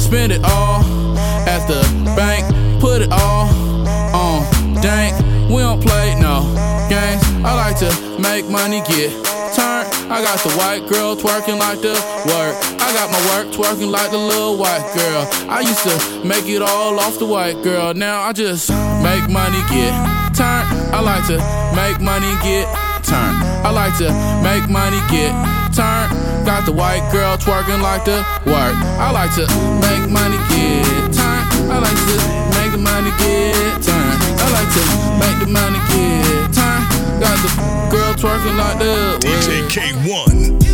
Spend 0.00 0.32
it 0.32 0.40
all 0.42 0.80
at 1.44 1.68
the 1.68 1.84
bank. 2.16 2.48
Put 2.80 3.02
it 3.02 3.12
all 3.12 3.61
dank. 4.82 5.14
We 5.48 5.62
don't 5.62 5.80
play 5.80 6.14
no 6.20 6.42
games. 6.90 7.22
I 7.46 7.54
like 7.54 7.78
to 7.78 7.90
make 8.20 8.50
money, 8.50 8.82
get 8.82 9.14
turned. 9.54 9.88
I 10.10 10.20
got 10.20 10.38
the 10.42 10.52
white 10.58 10.84
girl 10.90 11.16
twerking 11.16 11.58
like 11.58 11.80
the 11.80 11.94
work. 12.26 12.54
I 12.82 12.88
got 12.92 13.08
my 13.14 13.22
work 13.32 13.54
twerking 13.54 13.90
like 13.90 14.10
the 14.10 14.18
little 14.18 14.58
white 14.58 14.84
girl. 14.94 15.28
I 15.48 15.60
used 15.60 15.82
to 15.86 16.26
make 16.26 16.46
it 16.46 16.60
all 16.60 16.98
off 16.98 17.18
the 17.18 17.26
white 17.26 17.62
girl. 17.62 17.94
Now 17.94 18.20
I 18.22 18.32
just 18.32 18.68
make 19.00 19.24
money, 19.30 19.62
get 19.70 19.94
turned. 20.34 20.66
I 20.92 21.00
like 21.00 21.24
to 21.30 21.38
make 21.78 22.00
money, 22.02 22.32
get 22.42 22.66
turned. 23.06 23.38
I 23.64 23.70
like 23.70 23.96
to 24.02 24.10
make 24.42 24.68
money, 24.68 25.00
get 25.08 25.32
turned. 25.72 26.10
Got 26.44 26.66
the 26.66 26.72
white 26.72 27.06
girl 27.12 27.36
twerking 27.38 27.80
like 27.80 28.04
the 28.04 28.18
work. 28.44 28.74
I 28.98 29.10
like 29.12 29.32
to 29.36 29.46
make 29.80 30.10
money, 30.10 30.38
get 30.50 31.12
turned. 31.14 31.70
I 31.70 31.78
like 31.78 32.00
to 32.10 32.16
make 32.56 32.74
money, 32.80 33.12
get 33.22 33.82
turned. 33.82 34.41
Like 34.52 34.68
to 34.74 34.84
make 35.18 35.38
the 35.40 35.46
money, 35.48 35.78
get 35.88 36.52
time. 36.52 36.84
Got 37.18 37.38
the 37.40 37.48
girl 37.90 38.12
twerking 38.14 38.56
like 38.58 38.78
the 38.78 39.18
DJ 39.20 39.62
work. 39.62 39.70
Kay-One. 39.70 40.71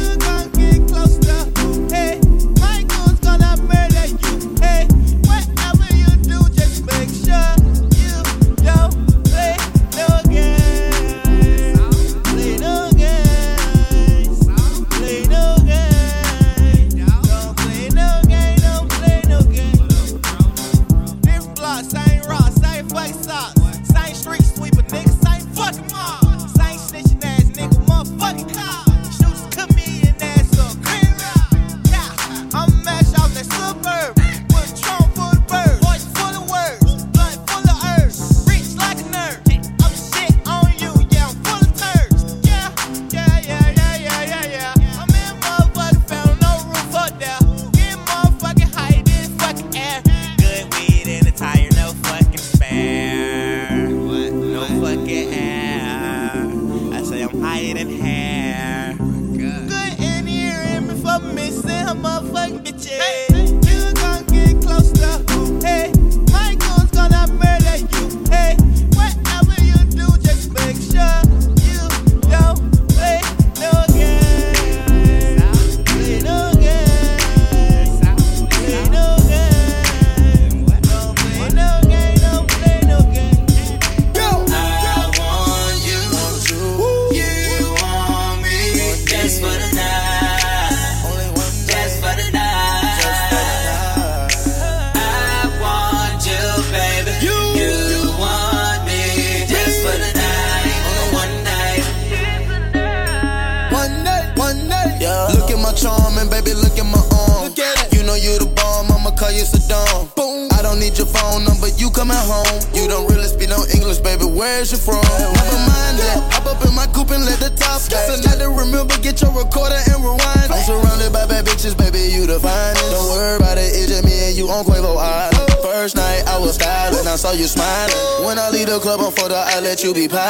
You 129.89 129.95
be 129.95 130.07
piling. 130.07 130.28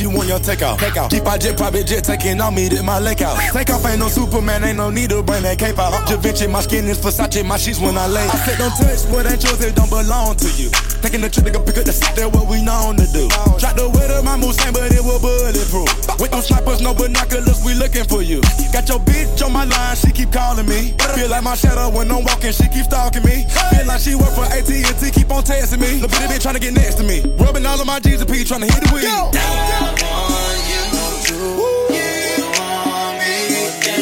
She 0.00 0.06
want 0.06 0.28
your 0.28 0.40
takeout. 0.40 0.78
Take 0.78 0.96
out. 0.96 1.10
Jeep, 1.10 1.26
I 1.26 1.36
jet, 1.36 1.56
private 1.56 1.86
jet, 1.86 2.04
taking 2.04 2.40
on 2.40 2.54
me, 2.54 2.68
did 2.68 2.82
my 2.82 2.98
lake 2.98 3.20
out. 3.20 3.36
Take 3.52 3.68
off, 3.68 3.84
ain't 3.84 3.98
no 3.98 4.08
Superman, 4.08 4.64
ain't 4.64 4.78
no 4.78 4.88
need 4.88 5.10
to 5.10 5.22
bring 5.22 5.42
that 5.42 5.58
cape 5.58 5.78
out. 5.78 5.92
Da 6.08 6.48
my 6.48 6.60
skin 6.60 6.88
is 6.88 6.98
Versace, 6.98 7.44
my 7.44 7.58
sheets 7.58 7.78
when 7.78 7.98
I 7.98 8.06
lay. 8.06 8.24
I 8.24 8.36
said, 8.46 8.56
don't 8.58 8.72
touch 8.80 9.04
what 9.12 9.30
ain't 9.30 9.44
yours, 9.44 9.60
it 9.60 9.76
don't 9.76 9.90
belong 9.90 10.36
to 10.36 10.48
you. 10.56 10.70
Taking 11.02 11.20
the 11.20 11.28
trip 11.28 11.44
to 11.46 11.52
go 11.52 11.60
pick 11.60 11.76
up 11.76 11.84
the 11.84 11.92
seat, 11.92 12.16
that 12.16 12.32
what 12.32 12.48
we 12.48 12.64
known 12.64 12.96
to 12.96 13.06
do. 13.12 13.28
Drop 13.60 13.76
the 13.76 13.90
of 14.20 14.24
my 14.24 14.36
Mustang, 14.36 14.72
but 14.72 14.92
it 14.92 15.04
was 15.04 15.20
bulletproof. 15.20 16.20
With 16.20 16.32
no 16.32 16.40
snipers, 16.40 16.80
no 16.80 16.94
binoculars, 16.94 17.64
we 17.64 17.74
looking 17.74 18.04
for 18.04 18.22
you. 18.22 18.40
Got 18.72 18.88
your 18.88 19.00
bitch 19.00 19.40
on 19.44 19.52
my 19.52 19.64
line, 19.64 19.96
she 19.96 20.12
keep 20.12 20.32
calling 20.32 20.66
me. 20.66 20.92
Feel 21.16 21.28
like 21.28 21.42
my 21.42 21.56
shadow 21.56 21.88
when 21.88 22.10
I'm 22.12 22.24
walking, 22.24 22.52
she 22.52 22.68
keep 22.68 22.84
stalking 22.84 23.24
me. 23.24 23.44
Feel 23.72 23.86
like 23.86 24.00
she 24.00 24.14
work 24.14 24.32
for 24.32 24.44
AT&T, 24.44 25.10
keep 25.12 25.30
on 25.32 25.44
testing 25.44 25.80
me. 25.80 26.00
Bitty 26.00 26.28
bitch 26.28 26.42
trying 26.42 26.56
to 26.56 26.60
get 26.60 26.72
next 26.72 26.96
to 26.96 27.04
me. 27.04 27.20
Rubbing 27.40 27.64
all 27.64 27.80
of 27.80 27.86
my 27.86 28.00
G's 28.00 28.20
and 28.20 28.30
P, 28.30 28.44
trying 28.44 28.60
to 28.60 28.68
hit 28.68 28.80
the 28.84 28.90
weed. 28.92 29.04
I 29.04 29.24
want 29.24 29.34
you, 29.34 29.89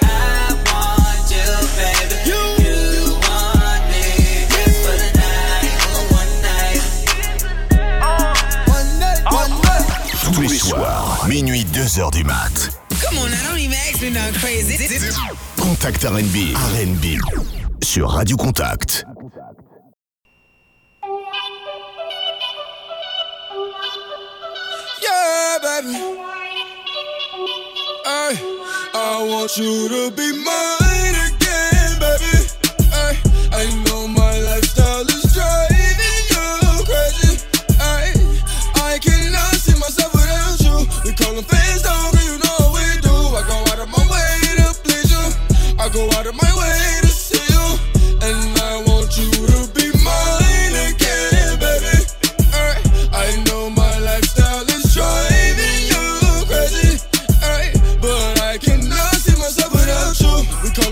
I 0.04 0.54
want 0.70 1.26
you, 1.34 1.50
baby, 1.74 2.16
you 2.30 2.44
want 3.24 3.84
me, 3.90 4.06
just 4.54 4.78
for 4.84 4.96
the 5.02 5.10
night, 5.18 5.74
one 6.12 6.34
night. 6.44 6.82
One 8.68 8.92
night, 9.00 9.22
one 9.32 9.54
night. 9.64 9.88
Tous 10.22 10.42
les 10.42 10.60
soirs, 10.60 11.26
minuit 11.28 11.66
2h 11.74 12.12
du 12.12 12.24
mat. 12.24 12.70
Come 13.02 13.18
on, 13.18 13.32
now 13.32 13.50
don't 13.50 13.58
even 13.58 13.74
ask 13.74 14.02
me 14.02 14.10
nothing 14.12 14.40
crazy. 14.40 14.78
Contact 15.58 16.04
RB. 16.06 16.54
RB. 16.54 17.18
Sur 17.82 18.08
Radio 18.08 18.38
Contact. 18.38 19.06
Baby. 25.64 25.96
Ay, 28.06 28.36
I 28.94 29.26
want 29.30 29.56
you 29.58 29.88
to 29.88 30.12
be 30.12 30.44
mine 30.44 30.83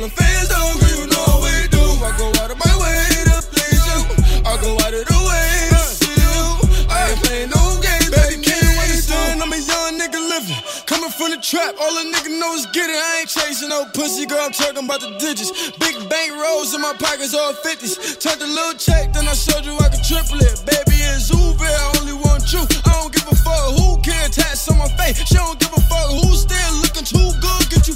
We 0.02 0.10
callin' 0.10 0.18
fans 0.18 0.50
girl, 0.50 0.74
you 0.90 1.06
know 1.14 1.26
what 1.30 1.46
we 1.46 1.70
do. 1.70 1.86
I 2.02 2.10
go 2.18 2.26
out 2.42 2.50
of 2.50 2.58
my 2.58 2.74
way 2.82 3.06
to 3.30 3.38
please 3.54 3.86
you. 3.86 4.02
I 4.42 4.58
go 4.58 4.74
out 4.82 4.98
of 4.98 5.06
the 5.06 5.20
way 5.30 5.54
to 5.70 5.82
see 5.94 6.18
you. 6.18 6.90
I 6.90 7.14
ain't 7.14 7.22
playing 7.22 7.54
no 7.54 7.78
games, 7.78 8.10
baby. 8.10 8.42
Can 8.42 8.58
you 8.66 8.74
understand? 8.82 9.46
I'm 9.46 9.54
a 9.54 9.62
young 9.62 10.02
nigga 10.02 10.18
living. 10.18 10.58
Coming 10.90 11.14
from 11.14 11.30
the 11.30 11.38
trap, 11.38 11.78
all 11.78 11.94
a 11.94 12.04
nigga 12.10 12.34
know 12.34 12.58
is 12.58 12.66
get 12.74 12.90
it. 12.90 12.98
I 12.98 13.22
ain't 13.22 13.30
chasing 13.30 13.70
no 13.70 13.86
pussy, 13.94 14.26
girl. 14.26 14.42
I'm 14.42 14.50
talking 14.50 14.82
about 14.82 15.06
the 15.06 15.14
digits. 15.22 15.54
Big 15.78 15.94
bank 16.10 16.34
rolls 16.34 16.74
in 16.74 16.82
my 16.82 16.98
pockets, 16.98 17.38
all 17.38 17.54
50s. 17.54 18.18
Turned 18.18 18.42
a 18.42 18.50
little 18.50 18.74
check, 18.82 19.14
then 19.14 19.30
I 19.30 19.38
showed 19.38 19.70
you 19.70 19.78
I 19.78 19.94
could 19.94 20.02
triple 20.02 20.42
it. 20.42 20.66
Baby, 20.66 20.98
it's 21.14 21.30
Uber, 21.30 21.62
I 21.62 22.02
only 22.02 22.18
want 22.18 22.50
you. 22.50 22.66
I 22.90 22.98
don't 22.98 23.14
give 23.14 23.30
a 23.30 23.38
fuck 23.38 23.78
who 23.78 24.02
care, 24.02 24.34
tats 24.34 24.66
on 24.66 24.82
my 24.82 24.90
face. 24.98 25.22
She 25.30 25.38
don't 25.38 25.62
give 25.62 25.70
a 25.70 25.82
fuck 25.86 26.10
who's 26.10 26.42
still 26.42 26.74
looking 26.82 27.06
too 27.06 27.30
good, 27.38 27.70
get 27.70 27.86
you 27.86 27.94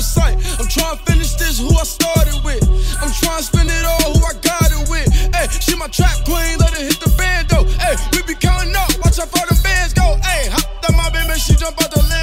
on 0.00 0.02
sight. 0.02 0.36
I'm 0.58 0.68
trying 0.68 0.96
to 0.96 1.02
finish 1.04 1.34
this, 1.34 1.60
who 1.60 1.68
I 1.76 1.84
started 1.84 2.40
with. 2.42 2.64
I'm 3.02 3.12
trying 3.12 3.38
to 3.38 3.44
spend 3.44 3.68
it 3.68 3.84
all, 3.84 4.16
who 4.16 4.24
I 4.24 4.34
got 4.40 4.68
it 4.72 4.88
with. 4.88 5.08
Hey, 5.36 5.46
she 5.60 5.76
my 5.76 5.88
trap 5.88 6.24
queen, 6.24 6.56
let 6.58 6.72
her 6.72 6.84
hit 6.84 6.98
the 7.00 7.12
bando. 7.18 7.68
Hey, 7.84 7.96
we 8.12 8.22
be 8.22 8.34
counting 8.34 8.74
up, 8.74 8.88
watch 9.04 9.18
how 9.18 9.26
far 9.26 9.46
the 9.46 9.58
bands 9.62 9.92
go. 9.92 10.16
Hey, 10.24 10.48
hop 10.48 10.64
that 10.82 10.94
my 10.96 11.10
baby, 11.10 11.38
she 11.38 11.54
jump 11.54 11.76
out 11.82 11.90
the 11.90 12.00
limo. 12.00 12.19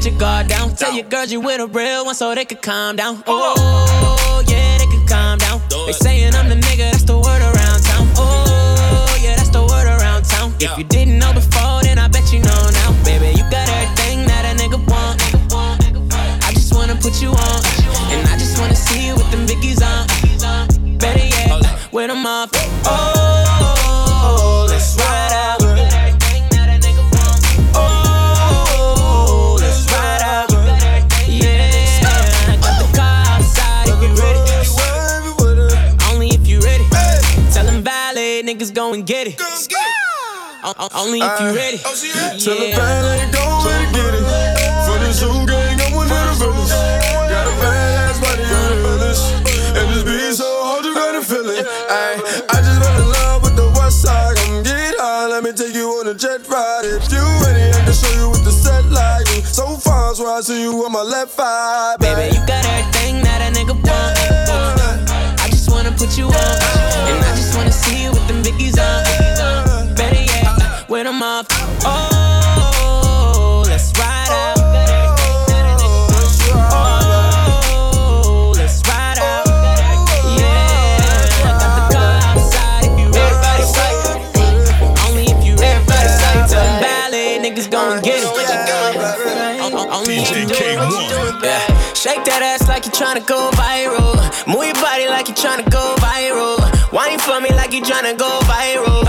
Let 0.00 0.10
your 0.10 0.18
guard 0.18 0.48
down. 0.48 0.74
Tell 0.74 0.94
your 0.94 1.04
girls 1.04 1.30
you 1.30 1.40
with 1.40 1.60
a 1.60 1.66
real 1.66 2.06
one 2.06 2.14
so 2.14 2.34
they 2.34 2.44
could 2.46 2.62
calm 2.62 2.96
down. 2.96 3.22
Oh, 3.26 4.42
yeah, 4.48 4.78
they 4.78 4.86
could 4.86 5.06
calm 5.06 5.38
down. 5.38 5.60
They 5.86 5.92
saying 5.92 6.34
I'm 6.34 6.48
the 6.48 6.54
nigga, 6.54 6.90
that's 6.90 7.02
the 7.02 7.16
word 7.16 7.42
around 7.42 7.82
town. 7.84 8.08
Oh, 8.16 9.20
yeah, 9.22 9.36
that's 9.36 9.50
the 9.50 9.60
word 9.60 9.86
around 9.86 10.24
town. 10.24 10.54
If 10.58 10.78
you 10.78 10.84
didn't 10.84 11.18
know 11.18 11.32
before, 11.34 11.79
Only 40.92 41.20
if 41.22 41.40
you 41.40 41.54
ready. 41.54 41.78
Oh, 41.86 41.94
Tell 41.94 42.58
the 42.58 42.74
bad 42.74 43.30
go 43.30 43.62
and 43.62 43.94
get 43.94 44.10
it. 44.10 44.26
For 44.90 44.98
the 44.98 45.12
zoo 45.14 45.46
gang, 45.46 45.78
I'm 45.86 45.94
one 45.94 46.10
of 46.10 46.18
the 46.18 46.34
villains. 46.42 46.70
Got 47.30 47.46
a 47.46 47.54
badass 47.62 48.18
body 48.18 48.42
on 48.42 48.66
the 48.74 48.78
illest. 48.98 49.22
And 49.78 49.86
this 49.94 50.02
beat 50.02 50.34
so 50.34 50.50
hard, 50.66 50.84
you 50.84 50.94
gotta 50.94 51.22
feel 51.22 51.46
it. 51.46 51.62
Ay, 51.86 52.18
I 52.50 52.56
just 52.58 52.82
fell 52.82 52.96
in 52.98 53.06
love 53.06 53.42
with 53.46 53.54
the 53.54 53.70
west 53.78 54.02
side. 54.02 54.34
Come 54.42 54.64
get 54.64 54.98
high, 54.98 55.28
let 55.30 55.44
me 55.44 55.52
take 55.52 55.74
you 55.78 55.86
on 56.02 56.08
a 56.08 56.14
jet 56.14 56.42
ride. 56.48 56.82
If 56.82 57.06
you 57.06 57.22
ready, 57.46 57.70
I 57.70 57.86
can 57.86 57.94
show 57.94 58.10
you 58.18 58.26
what 58.34 58.42
the 58.42 58.50
set 58.50 58.82
like. 58.90 59.30
So 59.46 59.76
far, 59.78 60.12
so 60.16 60.26
I 60.26 60.40
see 60.40 60.60
you 60.62 60.74
on 60.84 60.90
my 60.90 61.02
left 61.02 61.38
eye. 61.38 61.94
Baby, 62.00 62.34
you 62.34 62.42
got 62.50 62.66
everything 62.66 63.22
that 63.22 63.46
a 63.46 63.54
nigga 63.54 63.78
want. 63.78 65.38
I 65.38 65.46
just 65.54 65.70
wanna 65.70 65.92
put 65.92 66.18
you 66.18 66.26
on. 66.26 66.34
And 66.34 67.22
I 67.22 67.30
just 67.38 67.54
wanna 67.54 67.70
see 67.70 68.02
you 68.02 68.10
with 68.10 68.26
them 68.26 68.39
tryna 93.10 93.26
go 93.26 93.50
viral. 93.54 94.14
Move 94.46 94.66
your 94.66 94.74
body 94.74 95.08
like 95.08 95.26
you 95.26 95.34
tryna 95.34 95.68
go 95.70 95.96
viral. 95.98 96.58
Whine 96.92 97.18
for 97.18 97.40
me 97.40 97.50
like 97.56 97.72
you 97.72 97.82
tryna 97.82 98.16
go 98.16 98.38
viral. 98.46 99.02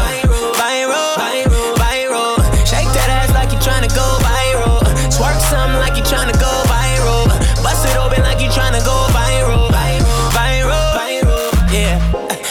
Viral, 0.58 1.14
viral, 1.22 1.76
viral. 1.78 2.36
Shake 2.66 2.90
that 2.98 3.10
ass 3.10 3.30
like 3.38 3.52
you 3.52 3.60
tryna 3.60 3.94
go 3.94 4.18
viral. 4.26 4.82
Twerk 5.14 5.38
something 5.52 5.78
like 5.78 5.96
you 5.98 6.04
tryna 6.04 6.34
go 6.34 6.50
viral. 6.66 7.30
Bust 7.62 7.86
it 7.86 7.96
open 7.98 8.24
like 8.24 8.42
you 8.42 8.50
tryna 8.50 8.84
go 8.84 8.98
viral. 9.14 9.70
Viral, 9.70 10.94
viral, 10.98 11.72
yeah. 11.72 12.02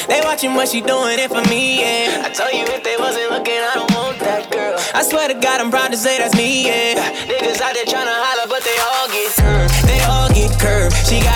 They 0.07 0.21
watching 0.23 0.55
what 0.55 0.69
she 0.69 0.81
doing 0.81 1.19
it 1.19 1.31
for 1.31 1.43
me, 1.51 1.81
yeah. 1.81 2.27
I 2.27 2.31
told 2.31 2.53
you 2.53 2.63
if 2.63 2.85
they 2.85 2.97
wasn't 2.97 3.31
looking, 3.31 3.59
I 3.59 3.73
don't 3.75 3.93
want 3.95 4.21
that 4.21 4.53
girl. 4.53 4.79
I 4.95 5.03
swear 5.03 5.27
to 5.27 5.35
God, 5.35 5.61
I'm 5.61 5.71
proud 5.71 5.91
to 5.91 5.97
say 5.97 6.19
that's 6.19 6.37
me, 6.37 6.67
yeah. 6.67 6.95
Niggas 7.27 7.61
out 7.61 7.75
there 7.75 7.87
tryna 7.87 8.15
holler, 8.23 8.47
but 8.47 8.63
they 8.63 8.79
all 8.79 9.09
get 9.09 9.35
curved. 9.35 9.90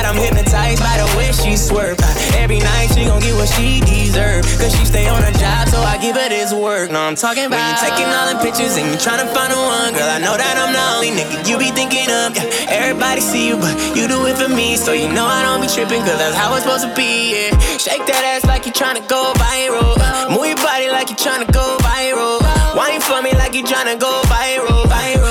Them 0.04 0.16
hypnotized 0.20 0.84
by 0.84 1.00
the 1.00 1.08
way 1.16 1.32
she 1.32 1.56
swerve. 1.56 1.96
Uh, 1.96 2.36
every 2.36 2.58
night 2.60 2.92
she 2.92 3.08
gon' 3.08 3.24
get 3.24 3.32
what 3.40 3.48
she 3.48 3.80
deserve. 3.80 4.44
Cause 4.60 4.76
she 4.76 4.84
stay 4.84 5.08
on 5.08 5.22
her 5.22 5.32
job, 5.40 5.66
so 5.72 5.80
I 5.80 5.96
give 5.96 6.14
her 6.14 6.28
this 6.28 6.52
work. 6.52 6.92
No, 6.92 7.00
I'm 7.00 7.16
talking 7.16 7.48
about 7.48 7.56
when 7.56 7.64
you 7.72 7.76
taking 7.80 8.12
all 8.12 8.28
them 8.28 8.36
pictures 8.44 8.76
and 8.76 8.84
you 8.92 9.00
tryna 9.00 9.24
find 9.32 9.48
the 9.48 9.56
one. 9.56 9.96
Girl, 9.96 10.04
I 10.04 10.20
know 10.20 10.36
that 10.36 10.60
I'm 10.60 10.76
the 10.76 10.84
only 10.92 11.08
nigga 11.16 11.48
you 11.48 11.56
be 11.56 11.72
thinking 11.72 12.04
of. 12.12 12.36
Yeah, 12.36 12.44
everybody 12.68 13.24
see 13.24 13.48
you, 13.48 13.56
but 13.56 13.72
you 13.96 14.04
do 14.04 14.28
it 14.28 14.36
for 14.36 14.52
me. 14.52 14.76
So 14.76 14.92
you 14.92 15.08
know 15.08 15.24
I 15.24 15.40
don't 15.40 15.64
be 15.64 15.72
tripping, 15.72 16.04
cause 16.04 16.20
that's 16.20 16.36
how 16.36 16.52
it's 16.52 16.68
supposed 16.68 16.84
to 16.84 16.92
be, 16.92 17.32
yeah. 17.48 17.56
Shake 17.80 18.04
that 18.04 18.28
ass 18.28 18.44
like 18.44 18.68
you 18.68 18.76
tryna 18.76 19.08
go 19.08 19.32
viral. 19.40 19.96
Move 20.28 20.52
your 20.52 20.60
body 20.60 20.92
like 20.92 21.08
you 21.08 21.16
tryna 21.16 21.48
go 21.48 21.80
viral. 21.80 22.44
Whine 22.76 23.00
for 23.00 23.24
me 23.24 23.32
like 23.40 23.56
you 23.56 23.64
tryna 23.64 23.96
go. 23.96 24.20
Viral, 24.28 24.84
viral, 24.84 25.23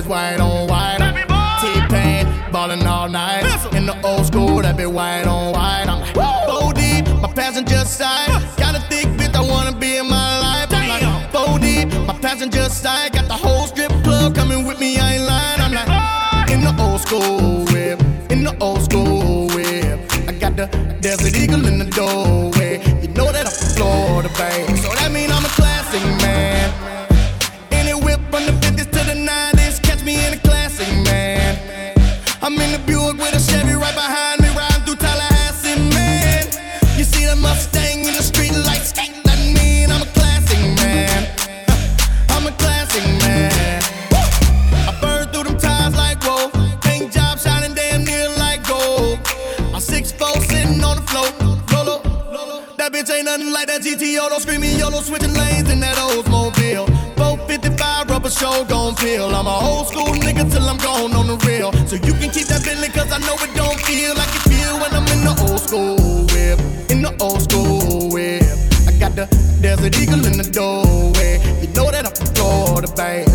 is 0.00 0.06
white 0.06 0.40
on 0.40 0.66
white. 0.66 0.98
T-Pain, 1.60 2.26
ballin' 2.52 2.86
all 2.86 3.08
night. 3.08 3.44
In 3.74 3.84
the 3.86 3.96
old 4.02 4.26
school, 4.26 4.62
that 4.62 4.76
be 4.76 4.86
white 4.86 5.26
on 5.26 5.52
white. 5.52 5.86
I'm 5.88 6.00
like, 6.00 6.14
four 6.48 6.72
deep, 6.72 7.04
my 7.20 7.30
passenger 7.32 7.84
side. 7.84 8.28
Got 8.56 8.76
a 8.76 8.80
thick 8.88 9.06
bitch, 9.18 9.34
I 9.34 9.42
wanna 9.42 9.76
be 9.76 9.96
in 9.96 10.08
my 10.08 10.30
life. 10.46 10.68
I'm 10.70 10.88
like, 10.88 11.04
four 11.32 11.58
deep, 11.58 11.88
my 12.06 12.16
passenger 12.18 12.68
side. 12.68 13.12
Got 13.12 13.28
the 13.28 13.38
whole 13.44 13.66
strip 13.66 13.92
club 14.04 14.34
coming 14.34 14.64
with 14.66 14.78
me, 14.80 14.98
I 14.98 15.14
ain't 15.14 15.24
lying. 15.24 15.60
I'm 15.60 15.74
like, 15.78 16.50
in 16.50 16.60
the 16.62 16.74
old 16.82 17.00
school 17.00 17.64
whip, 17.72 18.00
in 18.30 18.44
the 18.44 18.56
old 18.60 18.82
school 18.82 19.48
whip. 19.48 19.98
I 20.28 20.32
got 20.32 20.56
the 20.56 20.66
desert 21.00 21.36
eagle 21.36 21.66
in 21.66 21.78
the 21.78 21.84
doorway. 21.84 22.49
Show 58.40 58.64
gon' 58.64 58.94
feel. 58.96 59.28
I'm 59.36 59.46
a 59.46 59.56
old 59.68 59.88
school 59.88 60.12
nigga 60.24 60.50
till 60.50 60.66
I'm 60.66 60.78
gone 60.78 61.12
on 61.12 61.26
the 61.26 61.36
real. 61.46 61.70
So 61.86 61.96
you 61.96 62.14
can 62.20 62.30
keep 62.30 62.46
that 62.48 62.62
feeling 62.64 62.90
cause 62.90 63.12
I 63.12 63.18
know 63.26 63.36
it 63.36 63.52
don't 63.54 63.78
feel 63.88 64.12
like 64.16 64.32
it 64.38 64.44
feel 64.48 64.74
when 64.80 64.92
I'm 64.98 65.06
in 65.14 65.20
the 65.28 65.34
old 65.46 65.60
school 65.60 65.96
whip. 66.32 66.58
In 66.92 67.02
the 67.02 67.12
old 67.20 67.42
school 67.42 68.08
whip. 68.08 68.42
I 68.88 68.92
got 68.98 69.12
the 69.14 69.26
desert 69.60 69.94
eagle 70.00 70.24
in 70.24 70.36
the 70.40 70.48
doorway. 70.58 71.36
You 71.60 71.68
know 71.76 71.90
that 71.92 72.06
I'm 72.08 72.14
from 72.16 72.30
Florida, 72.34 72.88
babe. 72.96 73.28
So 73.28 73.29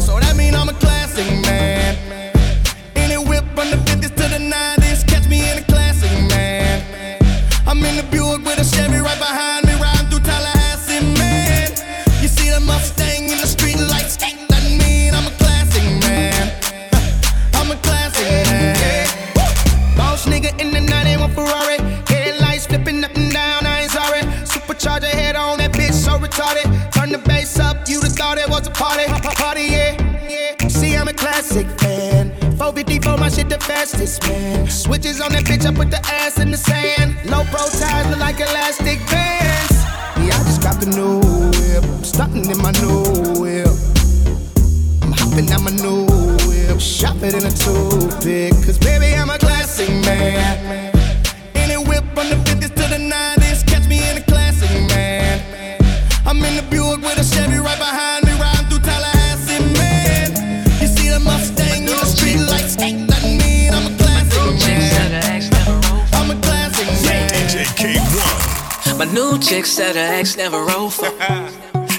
ex 70.25 70.37
never 70.37 70.63
rolled 70.63 70.91
for. 70.91 71.05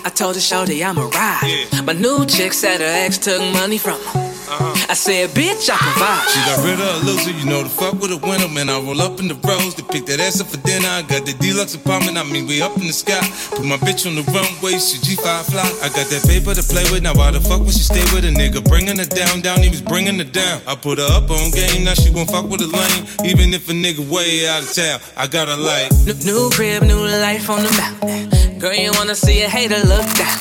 I 0.04 0.10
told 0.12 0.34
her 0.34 0.40
shorty 0.40 0.84
I'm 0.84 0.98
a 0.98 1.06
ride. 1.06 1.68
My 1.84 1.92
new 1.92 2.26
chick 2.26 2.52
said 2.52 2.80
her 2.80 3.04
ex 3.04 3.18
took 3.18 3.40
money 3.52 3.78
from 3.78 4.00
her. 4.00 4.25
Said, 4.96 5.28
bitch, 5.36 5.68
I 5.68 5.76
provide. 5.76 6.24
She 6.32 6.40
got 6.48 6.64
rid 6.64 6.80
of 6.80 6.88
a 6.88 7.06
loser, 7.06 7.30
you 7.30 7.44
know 7.44 7.62
the 7.62 7.68
fuck 7.68 8.00
with 8.00 8.10
a 8.10 8.16
winner, 8.16 8.48
man. 8.48 8.72
I 8.72 8.80
roll 8.80 8.98
up 9.02 9.20
in 9.20 9.28
the 9.28 9.36
rose 9.44 9.74
to 9.76 9.84
pick 9.84 10.06
that 10.06 10.18
ass 10.18 10.40
up 10.40 10.48
for 10.48 10.56
dinner. 10.64 10.88
I 10.88 11.02
got 11.02 11.28
the 11.28 11.36
deluxe 11.38 11.76
apartment, 11.76 12.16
I 12.16 12.24
mean, 12.24 12.48
we 12.48 12.62
up 12.62 12.74
in 12.80 12.88
the 12.88 12.96
sky. 12.96 13.20
Put 13.54 13.68
my 13.68 13.76
bitch 13.76 14.08
on 14.08 14.16
the 14.16 14.24
runway, 14.32 14.80
she 14.80 14.96
G5 14.98 15.52
fly. 15.52 15.68
I 15.84 15.92
got 15.92 16.08
that 16.08 16.24
paper 16.26 16.56
to 16.56 16.64
play 16.64 16.82
with, 16.90 17.04
now 17.04 17.12
why 17.14 17.30
the 17.30 17.44
fuck 17.44 17.60
would 17.60 17.76
she 17.76 17.84
stay 17.84 18.02
with 18.16 18.24
a 18.24 18.32
nigga? 18.32 18.64
Bringing 18.64 18.96
her 18.96 19.04
down, 19.04 19.44
down, 19.44 19.62
he 19.62 19.68
was 19.68 19.84
bringing 19.84 20.18
her 20.18 20.26
down. 20.26 20.64
I 20.66 20.74
put 20.74 20.98
her 20.98 21.06
up 21.12 21.30
on 21.30 21.52
game, 21.52 21.84
now 21.84 21.94
she 21.94 22.10
won't 22.10 22.32
fuck 22.32 22.48
with 22.48 22.64
a 22.64 22.70
lane. 22.72 23.04
Even 23.28 23.52
if 23.52 23.68
a 23.68 23.76
nigga 23.76 24.02
way 24.10 24.48
out 24.48 24.64
of 24.64 24.72
town, 24.72 24.98
I 25.14 25.28
got 25.28 25.46
her 25.46 25.60
like. 25.60 25.92
New, 26.08 26.16
new 26.24 26.50
crib, 26.50 26.82
new 26.82 27.04
life 27.04 27.46
on 27.52 27.62
the 27.62 27.72
mountain. 27.78 28.58
Girl, 28.58 28.74
you 28.74 28.90
wanna 28.96 29.14
see 29.14 29.44
a 29.44 29.48
hater 29.48 29.78
look 29.86 30.08
down. 30.16 30.40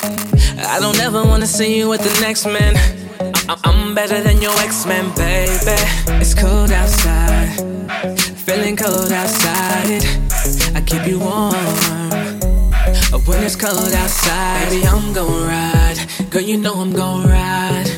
I 0.64 0.80
don't 0.80 0.98
ever 1.04 1.22
wanna 1.22 1.46
see 1.46 1.78
you 1.78 1.92
with 1.92 2.02
the 2.02 2.16
next 2.24 2.48
man. 2.48 2.74
I'm 3.48 3.94
better 3.94 4.22
than 4.22 4.42
your 4.42 4.54
ex-man, 4.60 5.14
baby. 5.16 5.78
It's 6.20 6.34
cold 6.34 6.72
outside, 6.72 7.50
feeling 8.38 8.76
cold 8.76 9.12
outside. 9.12 10.04
I 10.76 10.82
keep 10.82 11.06
you 11.08 11.20
warm 11.20 11.54
when 13.26 13.44
it's 13.44 13.56
cold 13.56 13.94
outside. 13.94 14.70
Baby, 14.70 14.88
I'm 14.88 15.14
gon' 15.14 15.48
ride. 15.48 15.98
Girl, 16.32 16.42
you 16.42 16.58
know 16.58 16.74
I'm 16.76 16.92
gon' 16.92 17.28
ride. 17.28 17.95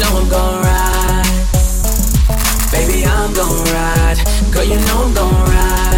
Know 0.00 0.16
I'm 0.18 0.28
gon' 0.28 0.62
ride. 0.62 1.24
Baby, 2.72 3.04
I'm 3.04 3.32
gon' 3.34 3.64
ride, 3.64 4.18
girl. 4.50 4.64
You 4.64 4.76
know 4.76 5.04
I'm 5.04 5.14
gon' 5.14 5.32
ride. 5.32 5.89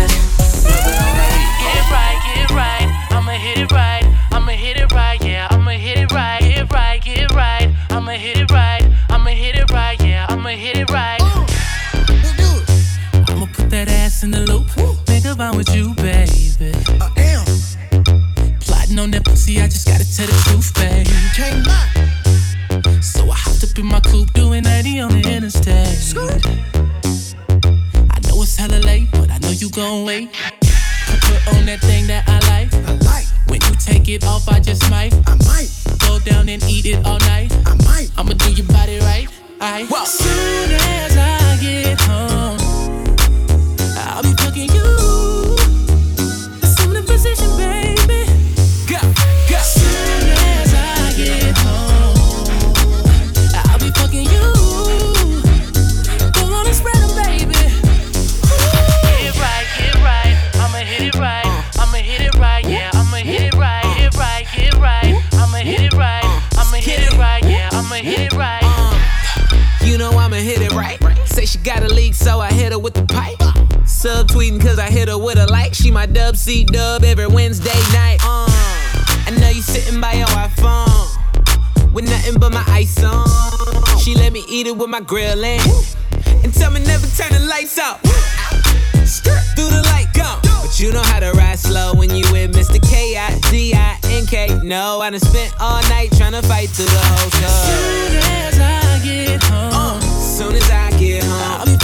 No, 94.73 95.03
I 95.03 95.11
done 95.11 95.21
spent 95.21 95.53
all 95.61 95.83
night 95.91 96.13
trying 96.17 96.33
to 96.33 96.41
fight 96.41 96.71
through 96.71 96.87
the 96.87 97.05
whole 97.05 97.29
club. 97.29 97.51
Soon 97.69 98.17
as 98.41 98.59
I 98.59 99.05
get 99.05 99.45
home, 99.45 99.71
uh, 99.75 100.01
soon 100.01 100.55
as 100.55 100.71
I 100.71 100.91
get 100.99 101.23
home, 101.25 101.69
I'll 101.69 101.82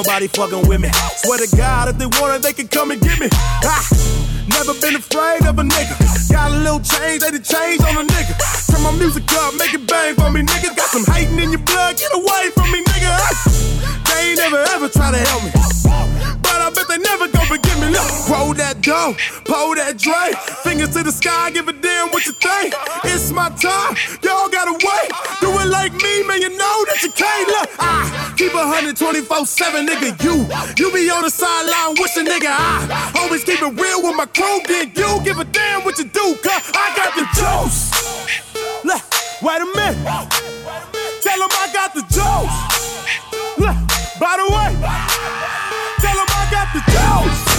nobody 0.00 0.28
fucking 0.28 0.66
with 0.66 0.80
me. 0.80 0.88
Swear 1.20 1.38
to 1.44 1.56
God, 1.56 1.88
if 1.88 1.98
they 1.98 2.06
want 2.06 2.32
it, 2.32 2.42
they 2.42 2.54
can 2.54 2.68
come 2.68 2.90
and 2.90 3.00
get 3.00 3.20
me. 3.20 3.28
Ah, 3.64 3.84
never 4.48 4.72
been 4.80 4.96
afraid 4.96 5.44
of 5.44 5.58
a 5.58 5.62
nigga. 5.62 5.94
Got 6.32 6.52
a 6.52 6.56
little 6.56 6.80
change, 6.80 7.20
they 7.20 7.30
the 7.30 7.42
change 7.42 7.84
on 7.84 8.00
a 8.00 8.04
nigga. 8.08 8.34
Turn 8.72 8.82
my 8.82 8.92
music 8.96 9.28
up, 9.44 9.52
make 9.60 9.74
it 9.74 9.84
bang 9.86 10.14
for 10.14 10.30
me, 10.30 10.40
nigga. 10.40 10.72
Got 10.76 10.88
some 10.88 11.04
hating 11.04 11.38
in 11.38 11.52
your 11.52 11.60
blood, 11.68 11.98
get 12.00 12.12
away 12.16 12.48
from 12.56 12.72
me, 12.72 12.80
nigga. 12.80 13.12
They 14.08 14.32
ain't 14.32 14.38
never 14.38 14.64
ever 14.72 14.88
try 14.88 15.12
to 15.12 15.20
help 15.20 15.44
me. 15.44 15.52
But 16.40 16.58
I 16.64 16.70
bet 16.72 16.88
they 16.88 16.98
never 16.98 17.19
forgive 17.90 18.30
roll 18.30 18.54
that 18.54 18.80
dough, 18.80 19.14
pull 19.44 19.74
that 19.74 19.98
Dre. 19.98 20.32
Fingers 20.62 20.90
to 20.90 21.02
the 21.02 21.12
sky, 21.12 21.50
give 21.50 21.68
a 21.68 21.72
damn 21.72 22.10
what 22.10 22.26
you 22.26 22.32
think. 22.32 22.74
It's 23.04 23.32
my 23.32 23.50
time, 23.50 23.96
y'all 24.22 24.48
gotta 24.48 24.72
wait. 24.72 25.10
Do 25.40 25.50
it 25.50 25.66
like 25.66 25.92
me, 25.94 26.22
man, 26.26 26.40
you 26.40 26.50
know 26.50 26.76
that 26.86 27.02
you 27.02 27.10
can't. 27.10 27.48
Look, 27.48 27.70
I 27.78 28.34
keep 28.36 28.52
a 28.54 28.62
124 28.62 29.46
7, 29.46 29.86
nigga. 29.86 30.14
You, 30.22 30.46
you 30.78 30.92
be 30.92 31.10
on 31.10 31.22
the 31.22 31.30
sideline 31.30 31.96
wishing, 31.98 32.26
nigga. 32.26 32.50
I 32.50 33.12
always 33.18 33.44
keep 33.44 33.60
it 33.60 33.74
real 33.74 34.02
with 34.02 34.16
my 34.16 34.26
crew, 34.26 34.60
then 34.66 34.92
you 34.94 35.10
give 35.24 35.38
a 35.38 35.44
damn 35.44 35.84
what 35.84 35.98
you 35.98 36.04
do, 36.04 36.36
cause 36.42 36.62
I 36.74 36.94
got 36.94 37.10
the 37.18 37.26
juice. 37.34 37.90
Look, 38.84 39.02
wait 39.42 39.60
a 39.60 39.68
minute. 39.74 39.98
Tell 41.22 41.38
them 41.38 41.50
I 41.50 41.66
got 41.74 41.94
the 41.94 42.02
juice. 42.06 42.56
Look, 43.58 43.76
by 44.18 44.38
the 44.38 44.46
way, 44.54 44.70
tell 45.98 46.16
them 46.16 46.30
I 46.30 46.48
got 46.50 46.68
the 46.72 46.82
juice. 46.86 47.49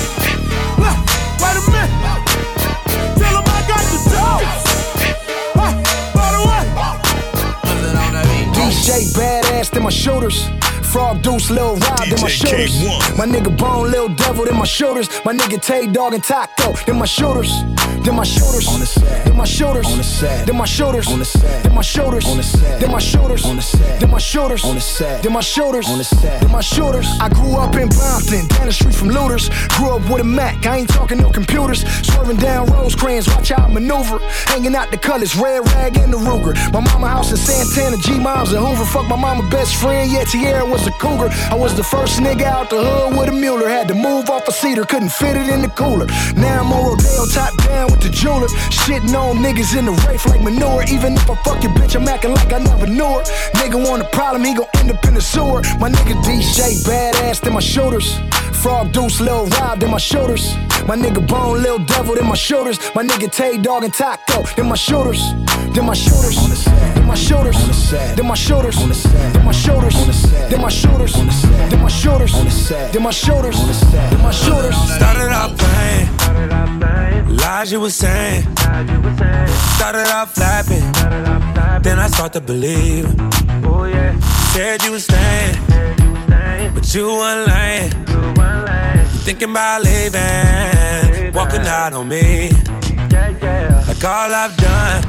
Badass 8.99 9.73
in 9.77 9.83
my 9.83 9.89
shoulders. 9.89 10.49
Frog 10.91 11.21
Deuce, 11.21 11.49
Lil 11.49 11.77
Rob 11.77 12.03
in 12.03 12.09
my 12.19 12.27
DJ 12.27 12.29
shoulders. 12.29 12.71
Kay-One. 12.77 13.17
My 13.17 13.25
nigga 13.25 13.57
Bone, 13.57 13.89
Lil 13.89 14.09
Devil 14.09 14.45
in 14.49 14.57
my 14.57 14.65
shoulders. 14.65 15.07
My 15.23 15.33
nigga 15.33 15.61
Tay 15.61 15.87
Dog 15.87 16.13
and 16.13 16.23
Taco 16.23 16.75
in 16.91 16.99
my 16.99 17.05
shoulders. 17.05 17.49
Then 18.03 18.15
my 18.15 18.23
shoulders. 18.23 18.67
On 18.67 18.79
the 18.79 18.85
set. 18.85 19.25
Then 19.25 19.37
my 19.37 19.45
shoulders. 19.45 19.87
On 19.87 19.97
the 19.97 20.03
set. 20.03 20.47
Then 20.47 20.57
my 20.57 20.65
shoulders. 20.65 21.07
On 21.07 21.19
the 21.19 21.25
set. 21.25 21.63
Then 21.63 21.73
my 21.73 21.81
shoulders. 21.81 22.25
On 22.25 22.35
the 22.35 22.43
set. 22.43 22.79
Then 22.81 22.91
my 22.91 22.99
shoulders. 22.99 23.45
On 23.45 23.55
the 23.55 23.61
set. 23.61 23.99
Then 24.01 24.09
my 24.11 24.17
shoulders. 24.19 24.65
On 24.65 24.75
the 24.75 24.81
set. 24.81 25.23
Then 25.23 25.31
my 25.31 25.41
shoulders. 25.41 25.87
On 25.87 25.97
the 25.97 26.03
set. 26.03 26.41
Then 26.41 26.51
my 26.51 26.61
shoulders. 26.61 27.07
I 27.21 27.29
grew 27.29 27.55
up 27.55 27.75
in 27.75 27.87
Bompton, 27.89 28.47
down 28.49 28.65
the 28.65 28.73
street 28.73 28.95
from 28.95 29.09
Lueders. 29.09 29.49
Grew 29.77 29.95
up 29.95 30.09
with 30.09 30.21
a 30.21 30.23
Mac. 30.23 30.65
I 30.65 30.77
ain't 30.77 30.89
talking 30.89 31.19
no 31.19 31.29
computers. 31.29 31.85
Swerving 32.05 32.37
down 32.37 32.67
Rosecrans, 32.67 33.27
watch 33.27 33.49
how 33.49 33.65
I 33.65 33.71
maneuver. 33.71 34.19
Hanging 34.47 34.75
out 34.75 34.89
the 34.91 34.97
colors, 34.97 35.35
red 35.35 35.65
rag 35.73 35.95
and 35.97 36.11
the 36.11 36.17
Ruger. 36.17 36.53
My 36.73 36.79
mama 36.79 37.07
house 37.07 37.31
in 37.31 37.37
Santana, 37.37 37.97
G 37.97 38.19
Moms 38.19 38.51
and 38.51 38.65
Hoover. 38.65 38.85
Fuck 38.85 39.07
my 39.07 39.15
mama 39.15 39.47
best 39.49 39.75
friend, 39.75 40.11
yeah, 40.11 40.23
Tierra 40.23 40.65
was 40.65 40.80
a 40.87 40.91
cougar. 40.91 41.29
I 41.51 41.55
was 41.55 41.75
the 41.75 41.83
first 41.83 42.19
nigga 42.19 42.43
out 42.43 42.69
the 42.69 42.81
hood 42.81 43.17
with 43.17 43.29
a 43.29 43.31
Mueller. 43.31 43.67
Had 43.67 43.87
to 43.89 43.95
move 43.95 44.29
off 44.29 44.47
a 44.47 44.51
cedar, 44.51 44.85
couldn't 44.85 45.11
fit 45.11 45.35
it 45.35 45.47
in 45.49 45.61
the 45.61 45.69
cooler. 45.69 46.07
Now 46.35 46.61
I'm 46.61 46.71
on 46.71 46.85
Rodeo, 46.85 47.25
top 47.25 47.55
down 47.63 47.91
with 47.91 48.01
the 48.01 48.09
jeweler. 48.09 48.47
Shitting 48.69 49.13
on 49.15 49.37
niggas 49.37 49.77
in 49.77 49.85
the 49.85 49.93
Wraith 50.05 50.25
like 50.27 50.41
manure. 50.41 50.83
Even 50.89 51.13
if 51.13 51.29
I 51.29 51.35
fuck 51.43 51.63
your 51.63 51.73
bitch, 51.73 51.95
I'm 51.95 52.07
acting 52.07 52.33
like 52.33 52.51
I 52.53 52.59
never 52.59 52.87
knew 52.87 53.05
her. 53.05 53.23
Nigga 53.59 53.77
want 53.87 54.01
a 54.01 54.09
problem, 54.09 54.43
he 54.43 54.53
gon' 54.53 54.67
end 54.75 54.91
up 54.91 55.03
in 55.05 55.13
the 55.13 55.21
sewer. 55.21 55.61
My 55.79 55.89
nigga 55.89 56.15
DJ 56.23 56.83
badass 56.85 57.45
in 57.45 57.53
my 57.53 57.59
shoulders. 57.59 58.19
Frog 58.61 58.91
Deuce, 58.91 59.19
Lil 59.19 59.47
Rob 59.47 59.81
in 59.83 59.89
my 59.89 59.97
shoulders. 59.97 60.55
My 60.87 60.95
nigga 60.95 61.25
Bone, 61.27 61.61
Lil 61.61 61.79
Devil 61.79 62.17
in 62.17 62.27
my 62.27 62.35
shoulders. 62.35 62.79
My 62.95 63.03
nigga 63.03 63.31
Tay 63.31 63.57
Dog 63.57 63.83
and 63.83 63.93
Taco 63.93 64.45
in 64.59 64.67
my 64.67 64.75
shoulders. 64.75 65.21
Then 65.73 65.85
my 65.85 65.93
shoulders. 65.93 66.80
On 67.11 67.67
the 67.67 67.73
set. 67.73 68.15
Then 68.17 68.25
my 68.25 68.35
shoulders. 68.35 68.77
On. 68.81 68.89
Then 69.33 69.45
my 69.45 69.51
shoulders. 69.51 69.95
On. 69.95 70.07
Then 70.49 70.61
my 70.61 70.69
shoulders. 70.69 71.15
On. 71.15 71.27
Then 71.69 71.81
my 71.81 71.87
shoulders. 71.89 72.35
On. 72.35 72.39
Then 72.51 72.61
my 72.61 72.61
shoulders. 72.61 72.71
On. 72.71 72.91
Then 72.91 73.01
my 73.03 73.11
shoulders. 73.11 73.59
On 73.59 73.67
the 73.67 73.73
set. 73.73 74.11
Then 74.11 74.21
my 74.21 74.31
shoulders. 74.31 74.75
Started 74.95 75.31
off 75.31 75.57
playing, 75.57 76.07
lies 77.37 77.71
you 77.71 77.79
was 77.79 77.95
saying. 77.95 78.43
Started 79.77 80.07
off 80.13 80.33
flapping, 80.33 80.85
then 81.81 81.99
I 81.99 82.07
start 82.07 82.33
to 82.33 82.41
believe. 82.41 83.07
Said 84.53 84.83
you 84.83 84.91
was 84.91 85.03
staying, 85.03 85.55
but 86.73 86.93
you 86.93 87.07
weren't 87.07 87.47
lying. 87.47 87.91
Thinking 89.25 89.51
about 89.51 89.83
leaving, 89.83 91.33
walking 91.33 91.65
out 91.67 91.93
on 91.93 92.07
me. 92.07 92.51
Like 93.87 94.03
all 94.03 94.33
I've 94.33 94.55
done, 94.57 95.03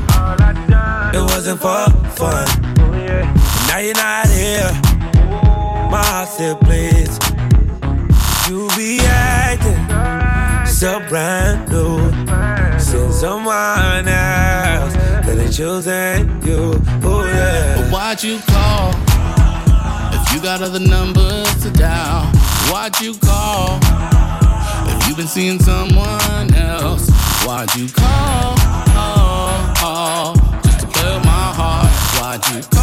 it 1.15 1.23
wasn't 1.23 1.61
for 1.61 1.91
fun. 2.17 2.47
Now 3.69 3.79
you're 3.79 3.95
not 3.95 4.29
here, 4.29 4.71
my 5.91 6.03
heart 6.05 6.29
still 6.29 6.57
bleeds. 6.57 7.19
You 8.49 8.69
be 8.77 8.99
acting 9.01 10.03
so 10.83 10.99
brand 11.09 11.71
new. 11.71 12.11
Since 12.79 13.21
someone 13.21 14.09
else 14.09 14.95
that 14.95 15.39
ain't 15.39 15.55
choosing 15.55 16.43
you. 16.45 16.75
Oh 17.05 17.25
yeah. 17.25 17.77
But 17.77 17.93
why'd 17.93 18.23
you 18.25 18.41
call? 18.49 18.91
If 20.13 20.35
you 20.35 20.43
got 20.43 20.61
other 20.61 20.81
numbers 20.81 21.63
to 21.63 21.71
dial, 21.71 22.27
why'd 22.69 23.01
you 23.01 23.15
call? 23.15 23.79
If 24.89 25.07
you've 25.07 25.17
been 25.17 25.29
seeing 25.29 25.61
someone 25.61 26.53
else, 26.53 27.09
why'd 27.47 27.73
you 27.77 27.89
call? 27.89 28.62
Heart. 32.41 32.82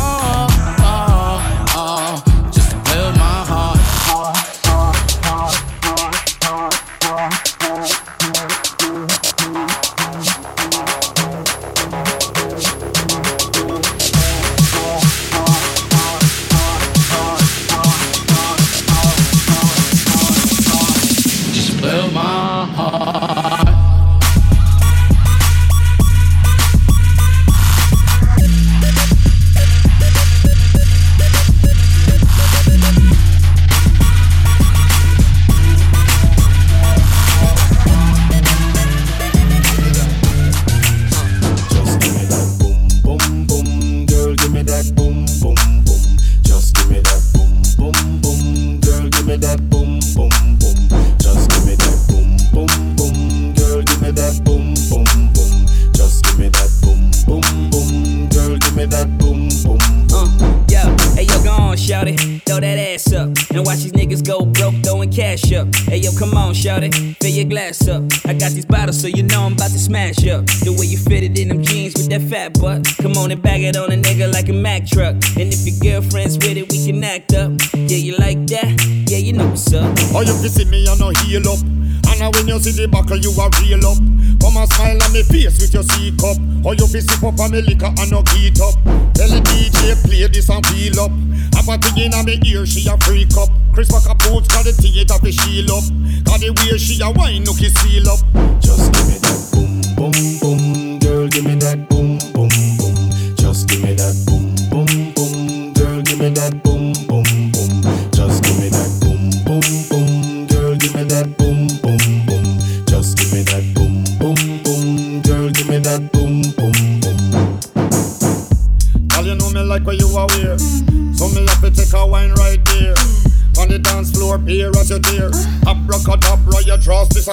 Me 87.51 87.61
liquor 87.61 87.91
and 87.97 88.11
no 88.11 88.23
heat 88.33 88.59
up. 88.61 88.75
Tell 89.13 89.29
the 89.29 89.41
DJ 89.49 89.97
play 90.05 90.27
this 90.27 90.49
and 90.49 90.65
feel 90.67 90.99
up. 90.99 91.11
Have 91.55 91.67
a 91.67 91.77
thing 91.77 92.05
in 92.05 92.13
on 92.13 92.25
me 92.25 92.39
ear, 92.45 92.65
she 92.65 92.87
a 92.87 92.97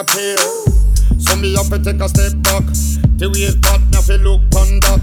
disappear. 0.07 0.37
So 1.19 1.37
me 1.37 1.55
have 1.55 1.69
to 1.71 1.79
take 1.83 2.01
a 2.01 2.09
step 2.09 2.33
back. 2.43 2.65
The 3.17 3.31
way 3.33 3.49
it's 3.49 3.67
hot, 3.67 3.81
me 3.81 4.01
to 4.03 4.23
look 4.23 4.43
on 4.57 4.81
that. 4.81 5.01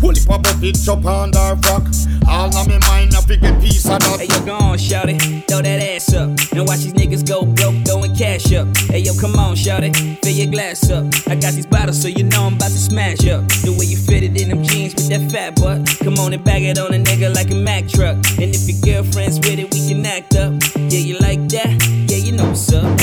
Holy 0.00 0.20
pop 0.24 0.46
up, 0.46 0.62
it 0.62 0.88
up 0.88 1.04
on 1.04 1.30
rock. 1.32 1.84
All 2.26 2.48
of 2.56 2.68
me 2.68 2.78
mind, 2.88 3.12
I 3.14 3.20
get 3.36 3.60
piece 3.60 3.86
of. 3.86 4.00
Hey 4.18 4.26
yo, 4.26 4.44
go 4.46 4.54
on, 4.54 4.78
shout 4.78 5.10
it, 5.10 5.20
throw 5.46 5.60
that 5.60 5.82
ass 5.82 6.14
up. 6.14 6.30
And 6.52 6.66
watch 6.66 6.80
these 6.80 6.94
niggas 6.94 7.28
go 7.28 7.44
broke, 7.44 7.84
throwing 7.84 8.16
cash 8.16 8.52
up. 8.54 8.74
Hey 8.88 9.00
yo, 9.00 9.12
come 9.20 9.36
on, 9.36 9.56
shout 9.56 9.84
it, 9.84 9.94
fill 10.22 10.32
your 10.32 10.50
glass 10.50 10.90
up. 10.90 11.04
I 11.28 11.34
got 11.34 11.52
these 11.52 11.66
bottles, 11.66 12.00
so 12.00 12.08
you 12.08 12.24
know 12.24 12.44
I'm 12.44 12.54
about 12.54 12.70
to 12.70 12.78
smash 12.78 13.26
up. 13.28 13.46
The 13.60 13.76
way 13.78 13.84
you 13.86 13.98
fit 13.98 14.22
it 14.22 14.40
in 14.40 14.48
them 14.48 14.62
jeans 14.64 14.94
with 14.94 15.08
that 15.10 15.30
fat 15.30 15.60
butt. 15.60 15.86
Come 16.02 16.18
on 16.18 16.32
and 16.32 16.42
bag 16.42 16.62
it 16.62 16.78
on 16.78 16.94
a 16.94 16.98
nigga 16.98 17.34
like 17.34 17.50
a 17.50 17.54
Mack 17.54 17.86
truck. 17.88 18.16
And 18.40 18.54
if 18.56 18.64
your 18.68 18.80
girlfriend's 18.80 19.38
with 19.40 19.58
it, 19.58 19.72
we 19.74 19.86
can 19.86 20.06
act 20.06 20.34
up. 20.36 20.54
Yeah, 20.76 21.04
you 21.04 21.18
like 21.18 21.46
that? 21.50 21.76
Yeah, 22.08 22.16
you 22.16 22.32
know 22.32 22.46
what's 22.46 22.72
up. 22.72 22.99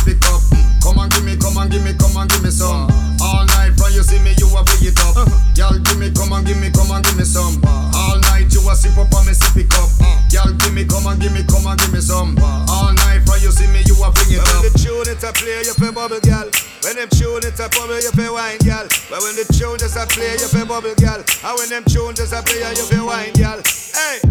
Up 0.00 0.06
sippy 0.06 0.20
cup. 0.20 0.40
Come 0.82 0.98
and 0.98 1.12
give 1.12 1.24
me, 1.24 1.36
come 1.36 1.56
and 1.58 1.70
give 1.70 1.84
me, 1.84 1.92
come 1.94 2.16
and 2.16 2.30
give 2.30 2.42
me 2.42 2.50
some. 2.50 2.88
All 3.20 3.44
night 3.46 3.76
from 3.76 3.92
you 3.92 4.02
see 4.02 4.18
me, 4.24 4.32
you 4.38 4.48
a 4.56 4.64
play 4.64 4.88
it 4.88 4.98
up. 5.04 5.28
Y'all 5.56 5.76
give 5.78 5.98
me, 5.98 6.10
come 6.10 6.32
and 6.32 6.46
give 6.46 6.58
me, 6.60 6.70
come 6.70 6.90
and 6.90 7.04
give 7.04 7.16
me 7.16 7.24
some. 7.24 7.60
All 7.64 8.18
night 8.32 8.52
you 8.52 8.60
a 8.64 8.74
sip 8.74 8.96
up 8.96 9.12
on 9.12 9.26
me 9.26 9.32
sippy 9.32 9.68
cup. 9.68 9.90
Y'all 10.32 10.52
give 10.52 10.72
me, 10.72 10.84
come 10.84 11.06
and 11.06 11.20
give 11.20 11.32
me, 11.32 11.44
come 11.44 11.66
and 11.66 11.78
give 11.78 11.92
me 11.92 12.00
some. 12.00 12.36
All 12.40 12.92
night 13.04 13.20
from 13.26 13.40
you 13.44 13.52
see 13.52 13.68
me, 13.68 13.84
you 13.84 13.96
a 14.00 14.08
bring 14.10 14.32
it 14.32 14.40
up. 14.40 14.64
When 14.64 14.72
the 14.72 14.78
tune 14.80 15.08
it 15.08 15.22
a 15.22 15.30
play, 15.36 15.60
you 15.64 15.74
play 15.76 15.92
bubble 15.92 16.20
girl. 16.20 16.48
When 16.82 16.96
them 16.96 17.08
tune 17.12 17.44
it 17.44 17.60
a 17.60 17.68
bubble, 17.68 18.00
you 18.00 18.10
play 18.12 18.30
wine 18.30 18.58
girl. 18.64 18.88
But 19.12 19.20
when 19.20 19.36
the 19.36 19.44
tune 19.52 19.78
just 19.78 19.96
a 19.96 20.06
play, 20.08 20.40
you 20.40 20.48
play 20.48 20.64
bubble 20.64 20.96
girl. 20.96 21.20
And 21.20 21.54
when 21.58 21.68
them 21.68 21.84
tune 21.84 22.16
just 22.16 22.32
a 22.32 22.40
play, 22.42 22.64
you 22.72 22.84
play 22.88 23.04
wine 23.04 23.36
girl. 23.36 23.60
Hey. 23.92 24.24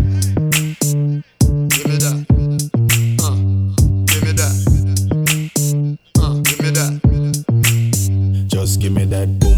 Give 1.69 1.85
me 1.85 1.97
that. 2.01 2.28
Give 8.89 8.95
me 8.95 9.05
that 9.05 9.48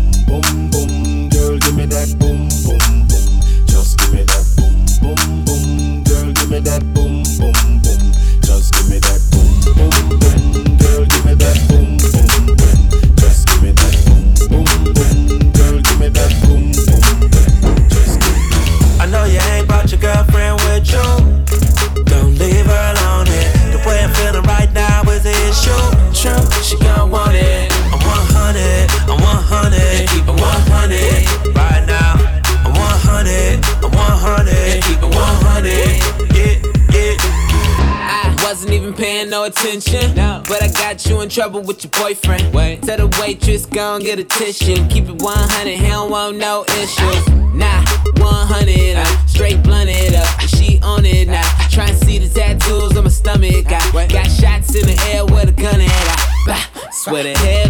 wasn't 38.91 38.97
paying 38.97 39.29
no 39.29 39.43
attention. 39.43 40.15
But 40.15 40.63
I 40.63 40.67
got 40.71 41.05
you 41.05 41.21
in 41.21 41.29
trouble 41.29 41.61
with 41.61 41.83
your 41.83 41.91
boyfriend. 41.91 42.53
Wait. 42.53 42.81
Tell 42.83 42.97
the 42.97 43.21
waitress, 43.21 43.65
gon' 43.65 44.01
get 44.01 44.19
a 44.19 44.23
tissue. 44.23 44.87
Keep 44.87 45.09
it 45.09 45.21
100, 45.21 45.69
he 45.69 45.87
don't 45.87 46.09
want 46.09 46.37
no 46.37 46.65
issues. 46.65 47.27
Nah, 47.53 47.83
100, 48.17 48.97
I 48.97 49.25
straight 49.27 49.61
blunted 49.63 50.15
up. 50.15 50.41
She 50.41 50.79
on 50.81 51.05
it 51.05 51.27
now. 51.27 51.47
Try 51.69 51.87
and 51.87 51.97
see 51.97 52.19
the 52.19 52.29
tattoos 52.29 52.97
on 52.97 53.03
my 53.03 53.09
stomach. 53.09 53.67
I 53.67 54.07
got 54.07 54.27
shots 54.27 54.75
in 54.75 54.87
the 54.87 54.97
air 55.13 55.25
with 55.25 55.49
a 55.49 55.53
gun 55.53 55.81
at. 55.81 55.91
I 55.91 56.47
bah, 56.47 56.89
swear 56.91 57.23
the 57.23 57.37
head 57.37 57.60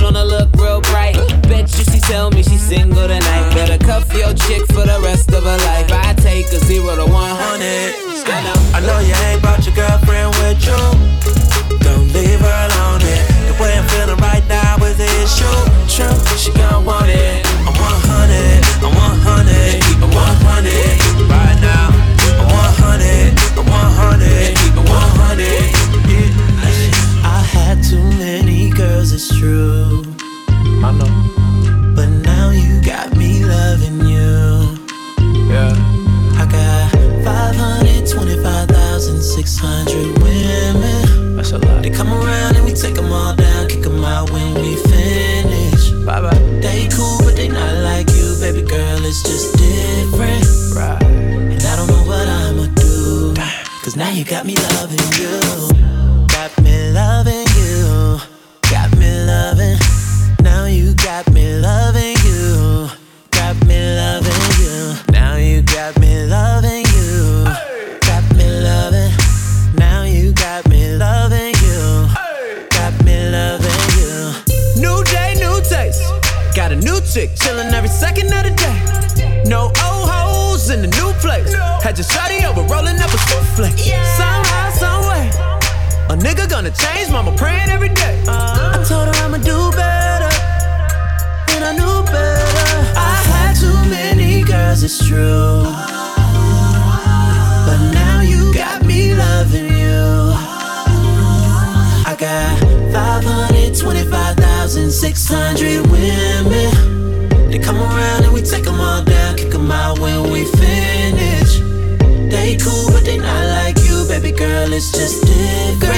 it's 114.74 114.92
just 114.92 115.26
different. 115.26 115.91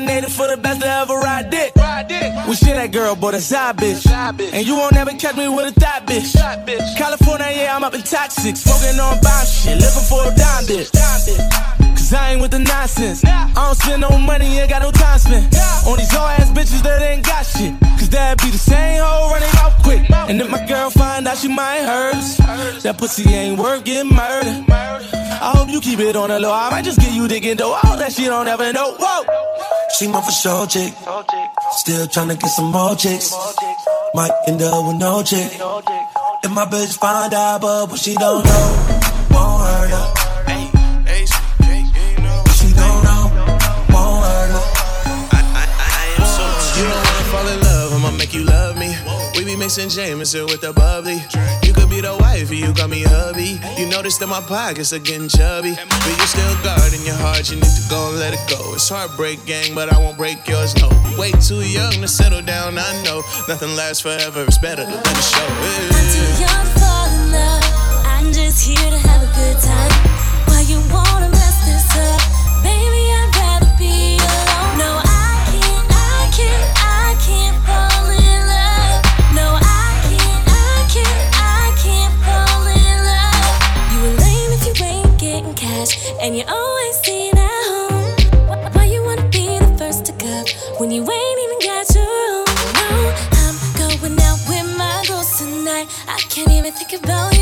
Nominated 0.00 0.32
for 0.32 0.48
the 0.48 0.56
best 0.56 0.80
to 0.80 0.86
ever 0.86 1.14
ride 1.14 1.50
dick. 1.50 1.74
We 2.48 2.54
shit 2.54 2.74
that 2.74 2.90
girl, 2.92 3.16
but 3.16 3.34
a 3.34 3.40
side 3.40 3.76
bitch. 3.76 4.06
And 4.52 4.66
you 4.66 4.76
won't 4.76 4.96
ever 4.96 5.12
catch 5.12 5.36
me 5.36 5.48
with 5.48 5.76
a 5.76 5.80
thought 5.80 6.06
bitch. 6.06 6.96
California, 6.96 7.46
yeah, 7.50 7.76
I'm 7.76 7.84
up 7.84 7.94
in 7.94 8.02
toxic. 8.02 8.56
Smoking 8.56 8.98
on 9.00 9.20
bomb 9.20 9.46
shit, 9.46 9.76
living 9.76 10.06
for 10.08 10.22
a 10.26 10.34
dime 10.34 10.64
bitch. 10.64 11.79
Cause 12.10 12.18
I 12.18 12.32
ain't 12.32 12.40
with 12.42 12.50
the 12.50 12.58
nonsense. 12.58 13.24
I 13.24 13.52
don't 13.54 13.76
spend 13.76 14.00
no 14.02 14.18
money, 14.18 14.58
ain't 14.58 14.68
got 14.68 14.82
no 14.82 14.90
time 14.90 15.16
spent. 15.16 15.46
On 15.86 15.96
these 15.96 16.12
old 16.12 16.26
ass 16.26 16.50
bitches 16.50 16.82
that 16.82 17.00
ain't 17.02 17.24
got 17.24 17.46
shit. 17.46 17.78
Cause 17.78 18.08
that 18.08 18.36
be 18.42 18.50
the 18.50 18.58
same 18.58 19.00
hoe 19.00 19.30
running 19.30 19.54
off 19.62 19.80
quick. 19.84 20.10
And 20.10 20.40
if 20.40 20.50
my 20.50 20.58
girl 20.66 20.90
find 20.90 21.28
out 21.28 21.38
she 21.38 21.46
might 21.46 21.82
hurt 21.82 22.16
us, 22.16 22.82
that 22.82 22.98
pussy 22.98 23.30
ain't 23.30 23.60
worth 23.60 23.84
getting 23.84 24.10
murdered. 24.10 24.66
I 24.68 25.52
hope 25.54 25.68
you 25.68 25.80
keep 25.80 26.00
it 26.00 26.16
on 26.16 26.30
the 26.30 26.40
low. 26.40 26.52
I 26.52 26.70
might 26.70 26.84
just 26.84 26.98
get 26.98 27.12
you 27.14 27.28
digging 27.28 27.56
though. 27.56 27.78
All 27.78 27.96
that 27.96 28.12
shit 28.12 28.26
don't 28.26 28.48
ever 28.48 28.72
know. 28.72 28.96
Whoa! 28.98 29.22
She 29.96 30.08
my 30.08 30.20
for 30.20 30.32
sure 30.32 30.66
chick. 30.66 30.92
Still 31.78 32.08
tryna 32.08 32.40
get 32.40 32.50
some 32.50 32.72
more 32.72 32.96
chicks. 32.96 33.32
Might 34.14 34.32
end 34.48 34.60
up 34.62 34.84
with 34.84 34.96
no 34.96 35.22
chick. 35.22 35.52
If 36.42 36.50
my 36.50 36.66
bitch 36.66 36.98
find 36.98 37.32
out, 37.32 37.60
but 37.60 37.88
what 37.88 38.00
she 38.00 38.14
don't 38.16 38.44
know, 38.44 38.98
won't 39.30 39.62
hurt 39.62 39.90
her. 39.90 40.19
Mixing 49.60 49.90
Jameson 49.90 50.46
with 50.46 50.62
the 50.62 50.72
bubbly. 50.72 51.20
You 51.68 51.74
could 51.74 51.90
be 51.90 52.00
the 52.00 52.16
wife, 52.16 52.50
you 52.50 52.72
call 52.72 52.88
me 52.88 53.04
hubby. 53.04 53.60
You 53.76 53.86
notice 53.86 54.16
that 54.16 54.26
my 54.26 54.40
pockets 54.40 54.94
are 54.94 54.98
getting 54.98 55.28
chubby. 55.28 55.76
But 55.76 56.12
you 56.16 56.26
still 56.26 56.56
guarding 56.64 57.04
your 57.04 57.20
heart, 57.20 57.50
you 57.50 57.56
need 57.60 57.68
to 57.68 57.84
go 57.92 58.08
and 58.08 58.18
let 58.18 58.32
it 58.32 58.40
go. 58.48 58.72
It's 58.72 58.88
heartbreak 58.88 59.44
gang, 59.44 59.74
but 59.74 59.92
I 59.92 59.98
won't 59.98 60.16
break 60.16 60.48
yours, 60.48 60.74
no. 60.80 60.88
Way 61.20 61.32
too 61.44 61.60
young 61.60 61.92
to 62.00 62.08
settle 62.08 62.40
down, 62.40 62.78
I 62.78 63.02
know. 63.04 63.20
Nothing 63.52 63.76
lasts 63.76 64.00
forever, 64.00 64.48
it's 64.48 64.56
better 64.56 64.82
to 64.82 64.96
let 64.96 65.04
it 65.04 65.28
show. 65.28 65.44
I'm 65.44 66.08
too 66.08 66.28
young 66.40 66.64
to 66.64 66.72
fall 66.80 67.08
in 67.12 67.32
love. 67.36 67.64
I'm 68.08 68.32
just 68.32 68.64
here 68.64 68.90
to 68.90 68.96
have 68.96 69.20
a 69.20 69.30
good 69.36 69.60
time. 69.60 69.92
Why 70.48 70.64
you 70.64 70.80
wanna 70.88 71.28
mess 71.28 71.56
this 71.68 71.84
up? 72.00 72.39
And 86.20 86.36
you're 86.36 86.48
always 86.48 86.96
staying 86.96 87.36
at 87.36 87.64
home. 87.72 88.72
Why 88.74 88.84
you 88.84 89.02
wanna 89.02 89.28
be 89.28 89.58
the 89.58 89.74
first 89.78 90.04
to 90.06 90.12
go 90.12 90.44
when 90.78 90.90
you 90.90 91.02
ain't 91.02 91.38
even 91.44 91.58
got 91.68 91.94
your 91.94 92.04
own? 92.04 92.44
No, 92.80 93.14
I'm 93.42 93.56
going 93.78 94.18
out 94.20 94.40
with 94.48 94.66
my 94.76 95.04
girls 95.06 95.38
tonight. 95.38 95.88
I 96.08 96.18
can't 96.28 96.50
even 96.50 96.72
think 96.72 96.92
about 97.02 97.34
you. 97.38 97.39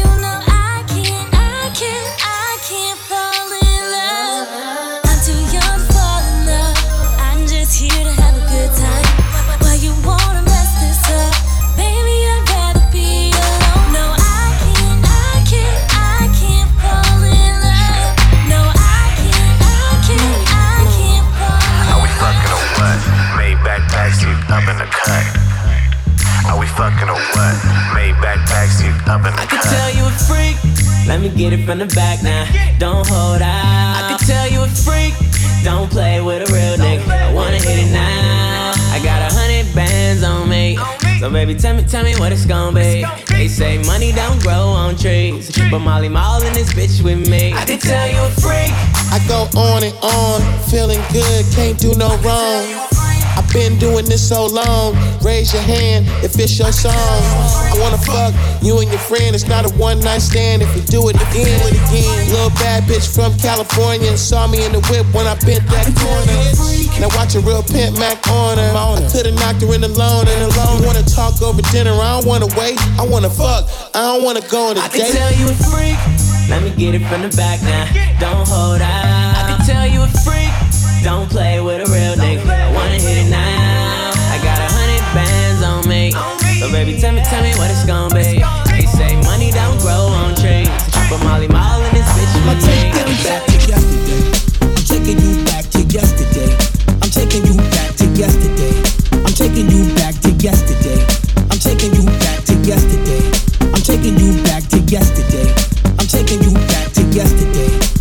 Get 31.38 31.52
it 31.52 31.64
from 31.64 31.78
the 31.78 31.86
back 31.94 32.20
now. 32.22 32.44
Don't 32.78 33.06
hold 33.06 33.40
out. 33.40 33.94
I 33.94 34.16
could 34.18 34.26
tell 34.26 34.50
you 34.50 34.64
a 34.64 34.66
freak. 34.66 35.14
Don't 35.62 35.88
play 35.88 36.20
with 36.20 36.50
a 36.50 36.52
real 36.52 36.76
nigga. 36.76 37.08
I 37.08 37.32
wanna 37.32 37.58
hit 37.58 37.78
it 37.78 37.92
now. 37.92 38.72
I 38.90 39.00
got 39.04 39.22
a 39.22 39.32
hundred 39.32 39.72
bands 39.72 40.24
on 40.24 40.48
me. 40.48 40.76
So 41.20 41.30
baby, 41.30 41.54
tell 41.54 41.76
me, 41.76 41.84
tell 41.84 42.02
me 42.02 42.14
what 42.16 42.32
it's 42.32 42.44
gonna 42.44 42.74
be. 42.74 43.06
They 43.28 43.46
say 43.46 43.78
money 43.84 44.10
don't 44.10 44.42
grow 44.42 44.66
on 44.66 44.96
trees, 44.96 45.50
but 45.70 45.78
Molly 45.78 46.08
Mall 46.08 46.42
in 46.42 46.52
this 46.54 46.72
bitch 46.72 47.02
with 47.04 47.28
me. 47.30 47.52
I 47.52 47.64
can 47.64 47.78
tell 47.78 48.08
you 48.08 48.20
a 48.20 48.30
freak. 48.30 48.72
I 49.14 49.22
go 49.28 49.46
on 49.58 49.84
and 49.84 49.94
on, 50.02 50.40
feeling 50.68 51.00
good, 51.12 51.46
can't 51.54 51.78
do 51.78 51.94
no 51.94 52.16
wrong. 52.18 52.87
I've 53.38 53.46
been 53.54 53.78
doing 53.78 54.04
this 54.04 54.18
so 54.18 54.46
long. 54.50 54.98
Raise 55.22 55.54
your 55.54 55.62
hand 55.62 56.10
if 56.26 56.34
it's 56.42 56.58
your 56.58 56.72
song. 56.72 56.90
I 56.90 57.78
wanna 57.78 57.96
fuck 57.96 58.34
you 58.66 58.82
and 58.82 58.90
your 58.90 58.98
friend. 58.98 59.30
It's 59.30 59.46
not 59.46 59.62
a 59.62 59.70
one 59.78 60.00
night 60.00 60.26
stand. 60.26 60.60
If 60.60 60.74
you 60.74 60.82
do 60.82 61.08
it 61.08 61.14
again, 61.14 61.46
do 61.46 61.70
it 61.70 61.78
again. 61.78 62.34
Little 62.34 62.50
bad 62.58 62.82
bitch 62.90 63.06
from 63.06 63.38
California 63.38 64.16
saw 64.18 64.48
me 64.48 64.66
in 64.66 64.72
the 64.72 64.82
whip 64.90 65.06
when 65.14 65.30
I 65.30 65.38
bent 65.46 65.62
that 65.70 65.86
corner. 65.94 66.34
Now 66.98 67.14
watch 67.14 67.36
a 67.36 67.40
real 67.40 67.62
pimp 67.62 67.96
Mac 67.96 68.26
on 68.26 68.58
her. 68.58 68.74
I 68.74 69.06
could've 69.06 69.34
knocked 69.38 69.62
her 69.62 69.72
in 69.72 69.82
the 69.82 69.90
alone 69.94 70.26
and 70.26 70.50
alone. 70.50 70.82
You 70.82 70.86
wanna 70.90 71.06
talk 71.06 71.40
over 71.40 71.62
dinner? 71.70 71.94
I 71.94 72.18
don't 72.18 72.26
wanna 72.26 72.50
wait. 72.58 72.74
I 72.98 73.06
wanna 73.06 73.30
fuck. 73.30 73.70
I 73.94 74.18
don't 74.18 74.24
wanna 74.24 74.42
go 74.50 74.74
on 74.74 74.78
a 74.78 74.80
I 74.80 74.88
date. 74.88 75.14
I 75.14 75.14
can 75.14 75.14
tell 75.14 75.32
you 75.38 75.46
a 75.46 75.54
freak. 75.70 75.98
Let 76.50 76.66
me 76.66 76.74
get 76.74 76.98
it 76.98 77.06
from 77.06 77.22
the 77.22 77.30
back 77.38 77.62
now. 77.62 77.86
Don't 78.18 78.48
hold 78.48 78.82
out. 78.82 79.38
I 79.38 79.42
can 79.46 79.62
tell 79.62 79.86
you 79.86 80.02
a 80.02 80.10
freak. 80.26 80.50
Don't 81.04 81.30
play 81.30 81.60
with 81.60 81.86
a 81.86 81.92
real 81.92 82.18
nigga 82.18 82.67
hit 83.00 83.26
it 83.26 83.30
now. 83.30 84.12
I 84.34 84.38
got 84.42 84.58
a 84.58 84.68
hundred 84.68 85.04
bands 85.14 85.62
on 85.62 85.88
me. 85.88 86.12
So 86.58 86.70
baby, 86.70 86.98
tell 87.00 87.12
me, 87.12 87.22
tell 87.24 87.42
me 87.42 87.52
what 87.58 87.70
it's 87.70 87.86
gonna 87.86 88.14
be. 88.14 88.42
They 88.70 88.86
say 88.86 89.16
money 89.22 89.50
don't 89.50 89.78
grow 89.80 90.10
on 90.10 90.34
trees, 90.34 90.68
but 91.10 91.22
Molly 91.24 91.48
Mall 91.48 91.80
this 91.92 92.08
bitch 92.14 92.34
with 92.34 92.44
me. 92.44 92.50
I'm 92.50 92.60
taking 92.60 93.06
you 93.08 93.18
back 93.24 93.42
to 93.46 93.56
yesterday. 93.66 94.20
I'm 94.62 94.84
taking 94.86 95.18
you 95.22 95.44
back 95.46 95.64
to 95.72 95.80
yesterday. 95.82 96.50
I'm 97.02 97.10
taking 97.10 97.44
you 97.46 97.56
back 97.70 97.94
to 97.98 98.06
yesterday. 98.14 98.72
I'm 99.12 99.34
taking 99.34 99.68
you 99.70 99.82
back 99.94 100.14
to 100.22 100.30
yesterday. 100.38 100.98
I'm 101.50 101.58
taking 101.58 101.94
you 101.94 102.04
back 102.22 102.42
to 102.46 102.56
yesterday. 102.62 103.14
I'm 103.68 103.80
taking 103.82 104.18
you 104.18 104.32
back 104.38 104.62
to 104.64 104.76
yesterday. 104.86 105.50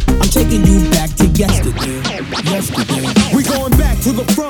I'm 0.07 0.29
taking 0.29 0.63
you 0.65 0.81
back 0.89 1.09
to 1.17 1.25
yesterday. 1.37 1.37
Yesterday. 1.37 2.01
Yesterday. 2.47 3.35
We 3.35 3.43
going 3.43 3.75
back 3.77 3.99
to 4.03 4.11
the 4.11 4.25
front 4.33 4.46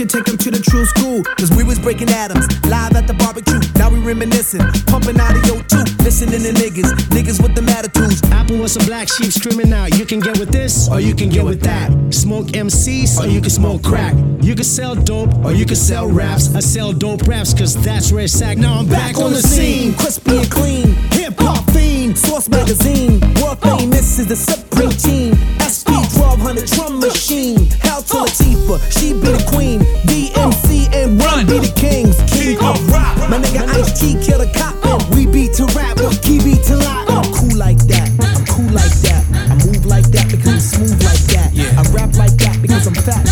back 0.00 0.10
future, 0.10 0.24
take 0.24 0.28
'em 0.28 0.38
to 0.38 0.50
the 0.50 0.58
true 0.58 0.84
school. 0.86 1.22
Cause 1.36 1.50
we 1.50 1.64
was 1.64 1.78
breaking 1.78 2.10
atoms, 2.10 2.46
live 2.66 2.94
at 2.96 3.06
the 3.06 3.14
barbecue. 3.14 3.60
Now 3.76 3.90
we 3.90 3.98
reminiscing, 3.98 4.62
pumping 4.86 5.18
out 5.20 5.36
of 5.36 5.44
your 5.46 5.62
tooth. 5.64 5.88
Listening 6.02 6.42
to 6.42 6.52
niggas, 6.52 6.90
niggas 7.10 7.42
with 7.42 7.54
the 7.54 7.62
attitudes. 7.72 8.22
Apple 8.32 8.58
was 8.58 8.76
a 8.76 8.80
black 8.86 9.08
sheep 9.08 9.32
screaming 9.32 9.72
out. 9.72 9.98
You 9.98 10.04
can 10.04 10.20
get 10.20 10.38
with 10.38 10.50
this, 10.50 10.88
or 10.88 11.00
you 11.00 11.14
can 11.14 11.28
get 11.28 11.44
with 11.44 11.60
that. 11.62 11.90
Smoke 12.10 12.48
MCs, 12.54 13.18
or 13.20 13.26
you 13.26 13.40
can 13.40 13.50
smoke 13.50 13.82
crack. 13.82 14.14
You 14.40 14.54
can 14.54 14.64
sell 14.64 14.94
dope, 14.94 15.32
or 15.44 15.52
you 15.52 15.66
can 15.66 15.76
sell 15.76 16.06
raps. 16.08 16.54
I 16.54 16.60
sell 16.60 16.92
dope 16.92 17.26
raps, 17.26 17.52
cause 17.54 17.74
that's 17.74 18.12
where 18.12 18.24
it's 18.24 18.42
at. 18.42 18.58
Now 18.58 18.78
I'm 18.80 18.86
back, 18.86 19.18
on 19.18 19.32
the 19.32 19.42
scene. 19.42 19.94
crispy 19.94 20.38
and 20.38 20.50
clean. 20.50 20.94
Hip 21.12 21.34
hop 21.38 21.70
fiend, 21.70 22.18
Source 22.18 22.48
magazine. 22.48 23.20
World 23.40 23.58
oh. 23.62 23.78
famous 23.78 24.18
is 24.18 24.26
the 24.26 24.36
supreme 24.36 24.90
team. 24.90 25.34
SP 25.60 25.79
1200 26.20 26.68
drum 26.68 27.00
machine. 27.00 27.66
Hell 27.80 28.02
to 28.02 28.28
Latifah, 28.28 28.78
she 28.92 29.14
be 29.14 29.32
the 29.32 29.44
queen. 29.48 29.80
DMC 30.04 30.92
and 30.92 31.16
Run 31.20 31.46
be 31.46 31.58
the 31.58 31.72
kings. 31.74 32.20
King 32.28 32.58
of 32.60 32.76
rock. 32.92 33.16
My 33.30 33.38
nigga 33.38 33.64
Ice 33.80 33.98
T 33.98 34.20
kill 34.20 34.38
the 34.38 34.50
cop. 34.52 34.76
and 34.84 35.00
We 35.16 35.24
beat 35.26 35.54
to 35.54 35.64
rap, 35.72 35.96
key 36.22 36.38
beat 36.44 36.62
to 36.68 36.76
lock. 36.76 37.08
I'm 37.08 37.24
cool 37.32 37.56
like 37.56 37.78
that. 37.88 38.08
I'm 38.20 38.44
cool 38.44 38.70
like 38.70 38.94
that. 39.08 39.24
I 39.48 39.54
move 39.64 39.86
like 39.86 40.06
that 40.12 40.28
because 40.30 40.52
I'm 40.52 40.60
smooth 40.60 41.02
like 41.02 41.24
that. 41.32 41.48
I 41.56 41.82
rap 41.96 42.14
like 42.16 42.36
that 42.44 42.60
because 42.60 42.86
I'm 42.86 42.94
fat 42.94 43.29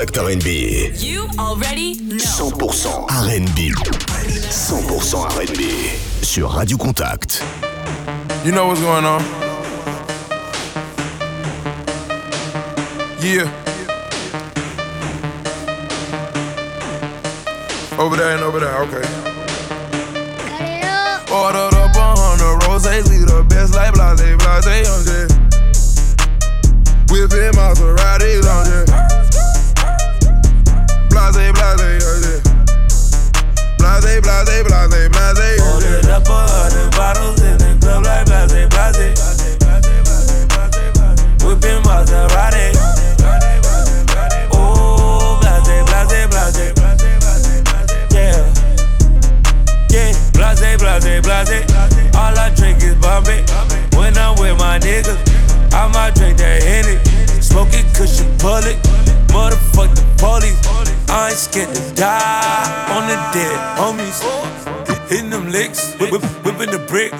Contact 0.00 0.44
RB. 0.44 1.02
You 1.02 1.28
already 1.38 2.00
know. 2.00 2.16
100% 2.16 3.06
RB. 3.08 3.70
100% 3.74 5.28
RB. 5.44 5.60
Sur 6.24 6.48
Radio 6.48 6.78
Contact. 6.78 7.42
You 8.42 8.52
know 8.52 8.66
what's 8.68 8.80
going 8.80 9.04
on? 9.04 9.20
Yeah. 13.20 13.44
Over 17.98 18.16
there 18.16 18.36
and 18.36 18.42
over 18.42 18.58
there, 18.58 18.78
okay. 18.84 19.04
Ordered 21.30 21.74
up 21.76 21.94
a 21.94 22.14
hundred 22.16 22.66
roses, 22.66 23.10
we 23.10 23.18
the 23.18 23.44
best 23.50 23.74
like 23.74 23.92
blase, 23.92 24.22
blase, 24.64 24.88
on 24.88 25.04
jet. 25.04 25.30
Whipping 27.10 27.52
Maseratis 27.52 28.48
on 28.48 28.89
Blase, 34.40 34.62
blase, 34.64 35.08
blase. 35.10 35.60
Ordered 35.60 36.06
up 36.06 36.26
a 36.26 36.32
hundred 36.32 36.90
bottles 36.92 37.42
in 37.42 37.58
the 37.58 37.76
club 37.78 38.04
like 38.04 38.24
blase, 38.24 38.68
blase. 38.72 39.20
Whipping 41.44 41.82
Maserati. 41.84 42.72
Oh, 44.52 45.36
blase, 45.42 45.60
blase, 45.60 46.26
blase. 46.32 46.72
Yeah. 48.10 48.40
Yeah, 49.90 50.12
blase, 50.32 50.78
blase, 50.80 51.20
blase. 51.20 51.68
All 52.16 52.38
I 52.38 52.48
drink 52.56 52.82
is 52.82 52.94
Bombay. 52.96 53.44
When 53.94 54.16
I'm 54.16 54.40
with 54.40 54.56
my 54.58 54.78
niggas, 54.78 55.20
I 55.74 55.86
might 55.92 56.14
drink 56.14 56.38
that 56.38 56.62
Henny. 56.62 56.96
Smoking 57.42 57.84
cushion 57.92 58.34
bullet. 58.38 58.78
Motherfuck 59.32 59.94
the 59.94 60.04
police. 60.18 60.60
I 61.08 61.30
ain't 61.30 61.38
scared 61.38 61.74
to 61.74 61.94
die 61.94 62.94
on 62.94 63.06
the 63.08 63.16
dead 63.34 63.56
homies. 63.78 64.20
Hitting 65.08 65.30
them 65.30 65.50
licks, 65.50 65.94
whip, 65.98 66.12
whip, 66.12 66.22
whipping 66.44 66.70
the 66.70 66.78
brick. 66.86 67.12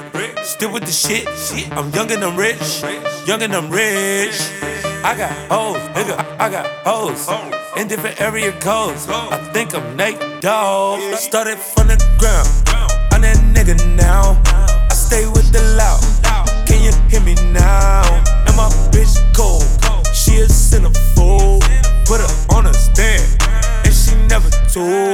Still 0.45 0.73
with 0.73 0.85
the 0.85 0.93
shit. 0.93 1.27
I'm 1.73 1.91
young 1.91 2.11
and 2.13 2.23
I'm 2.23 2.37
rich. 2.37 2.83
Young 3.27 3.43
and 3.43 3.55
I'm 3.55 3.71
rich. 3.71 4.39
I 5.03 5.15
got 5.17 5.33
hoes, 5.51 5.83
nigga. 5.97 6.17
I 6.39 6.49
got 6.51 6.67
hoes 6.85 7.29
in 7.77 7.89
different 7.89 8.21
area 8.21 8.53
codes. 8.61 9.07
I 9.09 9.39
think 9.53 9.75
I'm 9.75 9.97
Nate 9.97 10.41
Dogg. 10.41 11.01
Started 11.17 11.59
from 11.59 11.89
the 11.89 11.97
ground. 12.19 12.49
I'm 13.13 13.23
that 13.23 13.39
nigga 13.55 13.75
now. 13.97 14.41
I 14.45 14.95
stay 14.95 15.27
with 15.27 15.51
the 15.53 15.63
loud. 15.77 16.01
Can 16.67 16.83
you 16.83 16.93
hear 17.09 17.21
me 17.21 17.35
now? 17.53 18.03
And 18.47 18.57
my 18.57 18.69
bitch 18.93 19.17
cold. 19.35 19.65
She 20.15 20.37
a 20.41 20.47
centerfold. 20.47 21.65
Never 24.77 25.10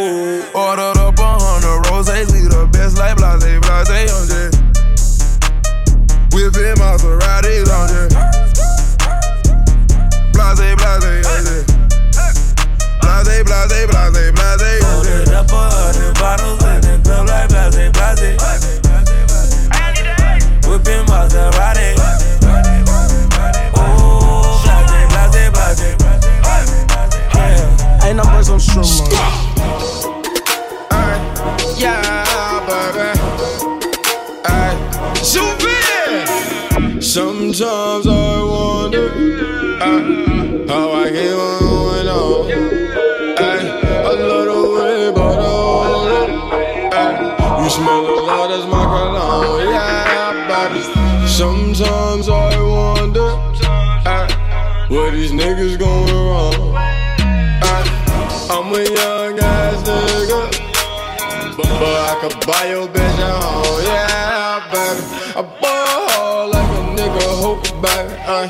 why 62.56 62.68
your 62.70 62.88
bitch 62.88 63.18
at 63.28 63.42
home, 63.42 63.84
yeah, 63.84 64.72
baby. 64.72 65.02
I 65.36 65.42
ball 65.60 66.48
like 66.54 66.72
a 66.78 66.82
nigga 66.96 67.26
hoop, 67.42 67.62
baby. 67.84 68.14
Ay. 68.36 68.46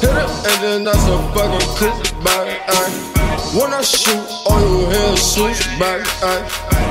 Hit 0.00 0.12
the 0.18 0.26
engine, 0.50 0.84
that's 0.84 1.06
a 1.08 1.16
fucking 1.34 1.68
clip, 1.78 1.96
baby. 2.24 2.54
Ay. 2.78 2.90
When 3.56 3.72
I 3.72 3.82
shoot, 3.82 4.24
all 4.46 4.60
you 4.60 4.86
hear 4.90 5.12
is 5.14 5.22
switch, 5.34 5.62
baby. 5.78 6.04
Ay. 6.22 6.40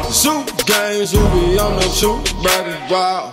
Zoo 0.09 0.43
games, 0.65 1.11
who 1.11 1.21
be 1.33 1.59
on 1.59 1.75
the 1.75 1.87
shoot, 1.89 2.23
baby. 2.43 2.73
Wow. 2.89 3.28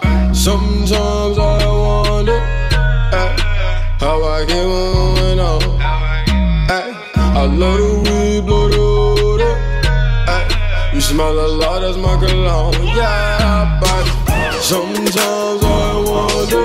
down, 12.56 12.72
yeah, 12.96 13.80
baby. 13.80 14.12
Sometimes 14.60 15.16
I 15.16 15.94
wonder, 16.08 16.64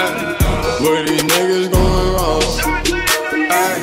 ay, 0.00 0.14
where 0.82 1.02
these 1.06 1.22
niggas 1.22 1.68
going 1.70 2.08
wrong. 2.14 2.42
Ay, 3.50 3.78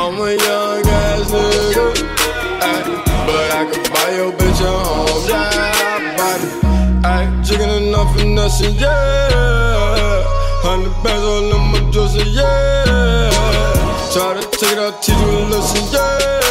I'm 0.00 0.18
a 0.20 0.30
young 0.46 0.86
ass 1.00 1.30
nigga, 1.32 1.86
ay, 2.70 2.82
but 3.26 3.48
I 3.58 3.62
could 3.70 3.86
buy 3.92 4.08
your 4.18 4.32
bitch 4.38 4.60
a 4.60 4.72
home, 4.88 5.24
yeah, 5.28 6.16
baby. 6.18 6.48
Ay, 7.04 7.24
chicken 7.44 7.70
enough 7.70 8.18
and 8.20 8.34
nothing, 8.34 8.74
yeah. 8.74 10.24
Hundred 10.66 10.96
bands 11.02 11.24
all 11.24 11.54
in 11.56 11.62
my 11.72 11.80
dresser, 11.92 12.28
yeah. 12.28 13.30
Try 14.12 14.40
to 14.40 14.44
take 14.58 14.72
it 14.72 14.78
out, 14.78 15.02
teach 15.02 15.16
you 15.16 15.30
a 15.30 15.42
lesson, 15.50 15.84
yeah. 15.92 16.45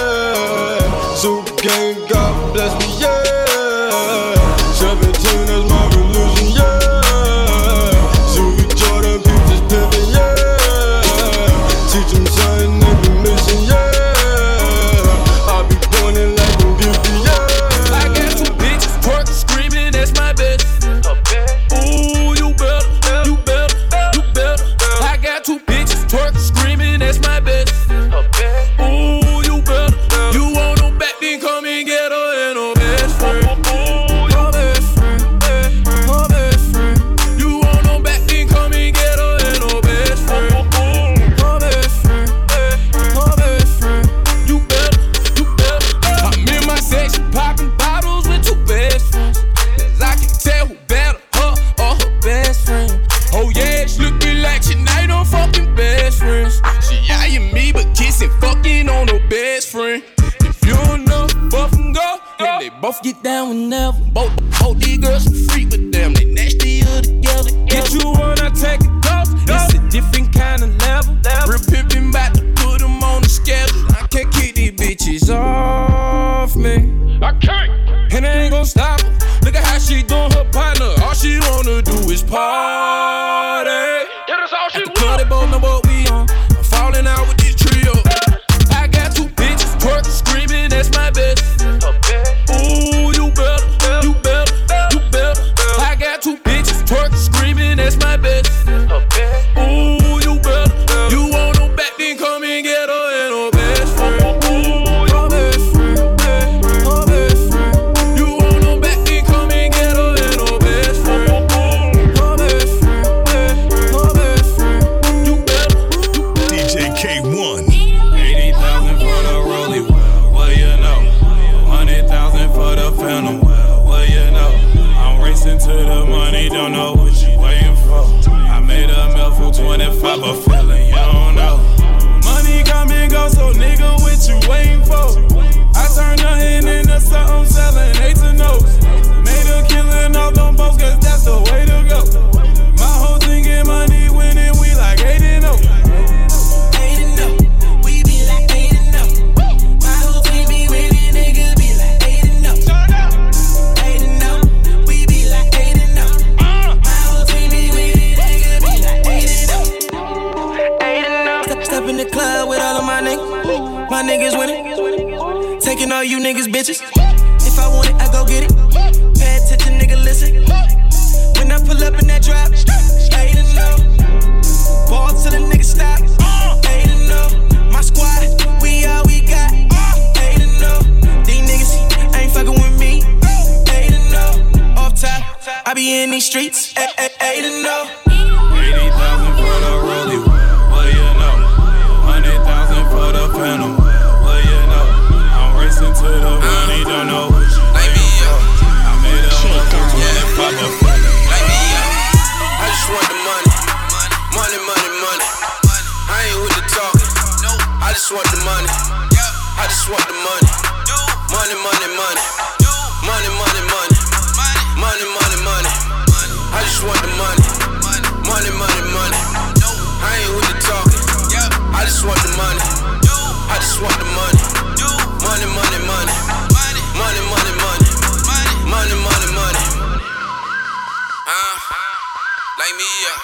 Light 232.66 232.82
me 232.82 232.94
up. 233.14 233.22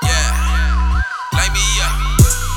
Yeah. 0.00 0.96
Light 1.36 1.52
me 1.52 1.60
up. 1.84 1.92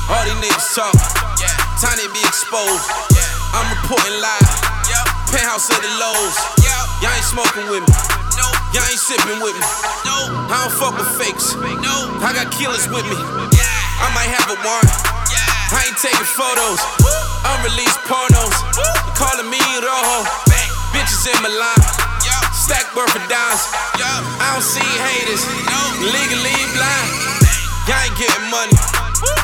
All 0.08 0.24
these 0.24 0.40
niggas 0.40 0.72
talk. 0.72 0.96
Yeah. 1.36 1.52
Tiny 1.76 2.08
be 2.08 2.24
exposed. 2.24 2.88
Yeah. 3.12 3.20
I'm 3.52 3.68
reporting 3.68 4.16
live. 4.16 4.48
Yep. 4.88 5.04
Penthouse 5.28 5.68
of 5.68 5.76
the 5.84 5.92
lows. 6.00 6.36
Yep. 6.64 7.04
Y'all 7.04 7.12
ain't 7.12 7.28
smoking 7.28 7.68
with 7.68 7.84
me. 7.84 7.92
No. 8.40 8.48
Y'all 8.72 8.88
ain't 8.88 8.96
sipping 8.96 9.36
with 9.44 9.52
me. 9.52 9.68
No. 10.08 10.16
I 10.48 10.56
don't 10.56 10.72
fuck 10.72 10.96
with 10.96 11.12
fakes. 11.20 11.52
No. 11.84 12.16
I 12.24 12.32
got 12.32 12.48
killers 12.48 12.88
with 12.88 13.04
me. 13.04 13.20
Yeah. 13.52 14.00
I 14.00 14.08
might 14.16 14.32
have 14.32 14.48
a 14.48 14.56
warrant. 14.64 14.88
Yeah. 15.28 15.76
I 15.76 15.84
ain't 15.84 16.00
taking 16.00 16.32
photos. 16.32 16.80
Woo. 17.04 17.12
Unreleased 17.44 18.00
pornos. 18.08 18.56
Woo. 18.72 18.88
Calling 19.12 19.52
me 19.52 19.60
Rojo. 19.84 20.24
Bitches 20.96 21.28
in 21.28 21.36
my 21.44 21.52
line. 21.52 22.15
Stack 22.66 22.90
worth 22.98 23.14
of 23.14 23.22
dimes. 23.30 23.62
I 24.42 24.50
don't 24.50 24.66
see 24.66 24.82
haters. 24.82 25.38
Legally 26.02 26.58
blind. 26.74 27.08
Y'all 27.86 27.94
ain't 28.02 28.18
getting 28.18 28.50
money. 28.50 28.74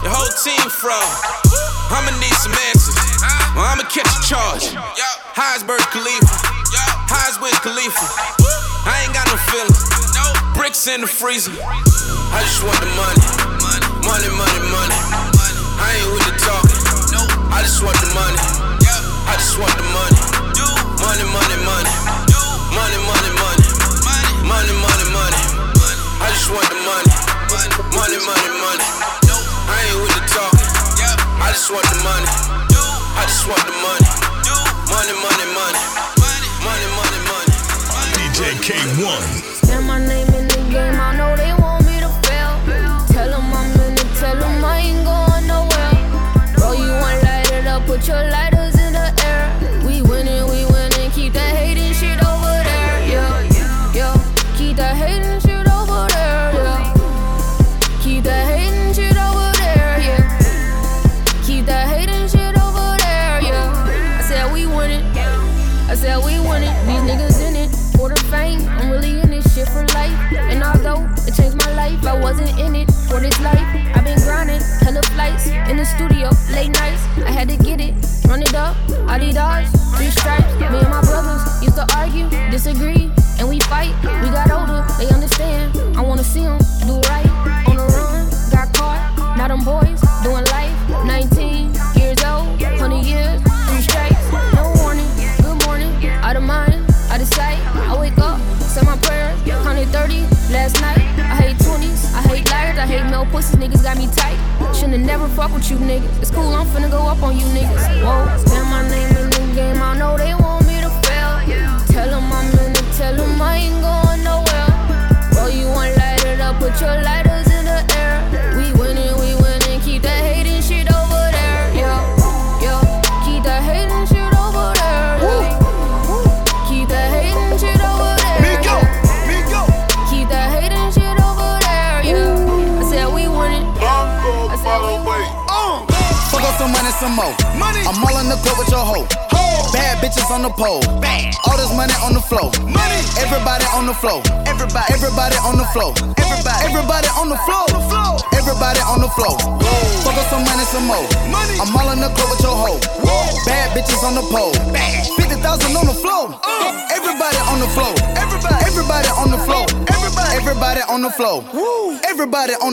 Your 0.02 0.10
whole 0.10 0.34
team 0.42 0.58
fraud. 0.66 1.06
I'ma 1.94 2.10
need 2.18 2.34
some 2.42 2.50
answers. 2.66 2.98
Or 3.54 3.62
I'ma 3.62 3.86
catch 3.86 4.10
a 4.10 4.20
charge. 4.26 4.74
Highs 5.38 5.62
Burj 5.62 5.86
Khalifa. 5.94 6.34
Highs 7.06 7.38
Wiz 7.38 7.54
Khalifa. 7.62 8.10
I 8.90 9.06
ain't 9.06 9.14
got 9.14 9.30
no 9.30 9.38
feelings. 9.54 9.86
Bricks 10.58 10.90
in 10.90 11.02
the 11.02 11.06
freezer. 11.06 11.54
I 11.62 12.42
just 12.42 12.66
want 12.66 12.82
the 12.82 12.90
money. 12.98 13.22
Money, 14.02 14.34
money, 14.34 14.60
money. 14.74 14.98
I 15.78 15.94
ain't 15.94 16.10
with 16.10 16.26
the 16.26 16.34
talking. 16.42 16.74
I 17.54 17.62
just 17.62 17.86
want 17.86 17.94
the 18.02 18.10
money. 18.18 18.42
I 19.30 19.38
just 19.38 19.62
want 19.62 19.70
the. 19.78 19.82
Money, 19.94 20.18
money, 21.02 21.22
money. 21.30 21.62
Money, 21.62 22.01
just 26.32 26.48
want 26.50 26.64
the 26.68 26.80
money. 26.88 27.12
Money, 27.92 28.18
money, 28.24 28.50
money. 28.64 28.88
I 29.68 29.76
ain't 29.84 30.00
with 30.00 30.14
the 30.16 30.24
talking. 30.32 30.70
I 31.40 31.52
just 31.52 31.68
want 31.70 31.84
the 31.92 31.98
money. 32.00 32.28
I 33.20 33.22
just 33.28 33.44
want 33.44 33.60
the 33.68 33.74
money. 33.84 34.08
Money, 34.88 35.14
money, 35.20 35.46
money. 35.52 35.82
Money, 36.64 36.88
money, 36.96 37.20
money. 37.28 37.54
DJ 38.16 38.56
Kay-One. 38.64 39.28
Spell 39.60 39.82
my 39.82 39.98
name 40.00 40.31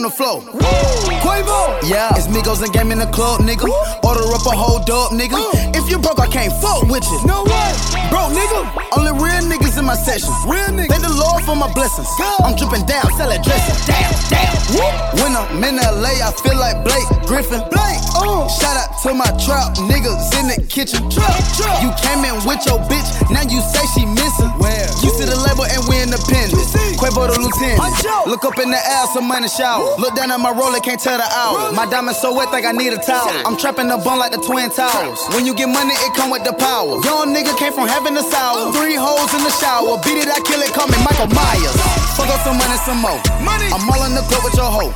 on 0.00 0.02
the 0.02 0.10
floor. 0.10 0.40
Quavo. 1.20 1.88
Yeah. 1.88 2.10
It's 2.16 2.26
Migos 2.28 2.62
and 2.62 2.72
game 2.72 2.90
in 2.92 2.98
the 2.98 3.06
club, 3.06 3.40
nigga. 3.40 3.99
Order 4.10 4.26
up 4.34 4.42
a 4.42 4.58
nigga. 5.14 5.38
If 5.70 5.88
you 5.88 5.96
broke, 5.96 6.18
I 6.18 6.26
can't 6.26 6.50
fuck 6.60 6.82
with 6.90 7.06
you. 7.06 7.20
No 7.30 7.44
way. 7.44 7.70
Broke, 8.10 8.34
nigga. 8.34 8.66
Only 8.98 9.12
real 9.22 9.46
niggas 9.46 9.78
in 9.78 9.84
my 9.84 9.94
session. 9.94 10.34
Real 10.50 10.66
niggas. 10.74 10.90
Thank 10.90 11.06
the 11.06 11.14
Lord 11.14 11.44
for 11.44 11.54
my 11.54 11.72
blessings. 11.72 12.08
I'm 12.42 12.56
dripping 12.56 12.86
down, 12.86 13.06
sell 13.14 13.30
it 13.30 13.40
dressing. 13.44 13.78
Damn, 13.86 14.10
damn. 14.26 14.50
When 15.22 15.34
I'm 15.34 15.62
in 15.62 15.76
LA, 15.78 16.18
I 16.26 16.34
feel 16.42 16.58
like 16.58 16.82
Blake 16.82 17.06
Griffin. 17.30 17.62
Blake. 17.70 18.02
Uh. 18.18 18.50
Shout 18.50 18.74
out 18.74 18.90
to 19.02 19.14
my 19.14 19.30
trap 19.38 19.78
niggas 19.86 20.34
in 20.42 20.50
the 20.50 20.58
kitchen. 20.66 21.06
Trap, 21.10 21.30
trap. 21.54 21.78
You 21.82 21.94
came 22.02 22.26
in 22.26 22.34
with 22.42 22.66
your 22.66 22.82
bitch, 22.90 23.06
now 23.30 23.46
you 23.46 23.62
say 23.62 23.86
she 23.94 24.06
missing. 24.06 24.50
Where? 24.58 24.90
You 25.02 25.10
see 25.14 25.26
the 25.26 25.38
label 25.46 25.66
and 25.70 25.82
we 25.86 26.02
independent. 26.02 26.58
Quavo 26.98 27.30
the 27.30 27.38
lieutenant. 27.38 27.78
Look 28.26 28.44
up 28.44 28.58
in 28.58 28.70
the 28.70 28.78
air, 28.78 29.06
some 29.14 29.26
money 29.26 29.48
shower. 29.48 29.96
Look 29.98 30.14
down 30.14 30.30
at 30.30 30.38
my 30.38 30.50
roller, 30.50 30.80
can't 30.80 31.00
tell 31.00 31.16
the 31.16 31.26
hour. 31.26 31.72
My 31.72 31.86
diamond 31.86 32.16
so 32.16 32.34
wet, 32.34 32.50
think 32.50 32.66
I 32.66 32.72
need 32.72 32.92
a 32.92 32.98
towel. 32.98 33.30
I'm 33.46 33.56
trapping 33.56 33.88
the 33.88 33.96
bun 34.04 34.18
like 34.18 34.32
the 34.32 34.40
Twin 34.40 34.70
Towers. 34.70 35.20
When 35.34 35.44
you 35.44 35.54
get 35.54 35.68
money, 35.68 35.92
it 35.92 36.12
come 36.16 36.30
with 36.30 36.44
the 36.44 36.52
power. 36.52 37.00
Young 37.04 37.32
nigga 37.32 37.52
came 37.58 37.72
from 37.72 37.88
heaven 37.88 38.14
to 38.14 38.24
sour. 38.24 38.72
Three 38.72 38.96
holes 38.96 39.32
in 39.34 39.42
the 39.44 39.52
shower. 39.60 40.00
Beat 40.04 40.24
it, 40.24 40.28
I 40.28 40.40
kill 40.44 40.60
it, 40.60 40.72
call 40.72 40.88
me 40.88 40.96
Michael 41.04 41.28
Myers. 41.32 41.76
Fuck 42.16 42.28
up 42.32 42.40
some 42.44 42.56
money, 42.56 42.76
some 42.84 43.00
more. 43.00 43.20
Money. 43.44 43.68
I'm 43.72 43.84
all 43.88 44.02
in 44.08 44.14
the 44.16 44.24
club 44.28 44.44
with 44.44 44.56
your 44.56 44.68
hoe. 44.68 44.92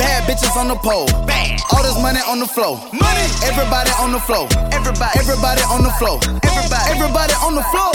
Bad 0.00 0.24
bitches 0.24 0.56
on 0.56 0.68
the 0.68 0.76
pole. 0.80 1.06
Bad. 1.28 1.60
All 1.72 1.82
this 1.82 1.96
money 2.00 2.20
on 2.24 2.40
the 2.40 2.48
floor. 2.48 2.80
Money. 2.96 3.26
Everybody 3.44 3.92
on 4.00 4.12
the 4.12 4.20
floor. 4.20 4.48
Everybody. 4.72 5.12
Everybody 5.20 5.62
on 5.68 5.84
the 5.84 5.92
floor. 6.00 6.16
Everybody. 6.40 6.86
Everybody 6.88 7.34
on 7.44 7.52
the 7.54 7.64
floor. 7.68 7.92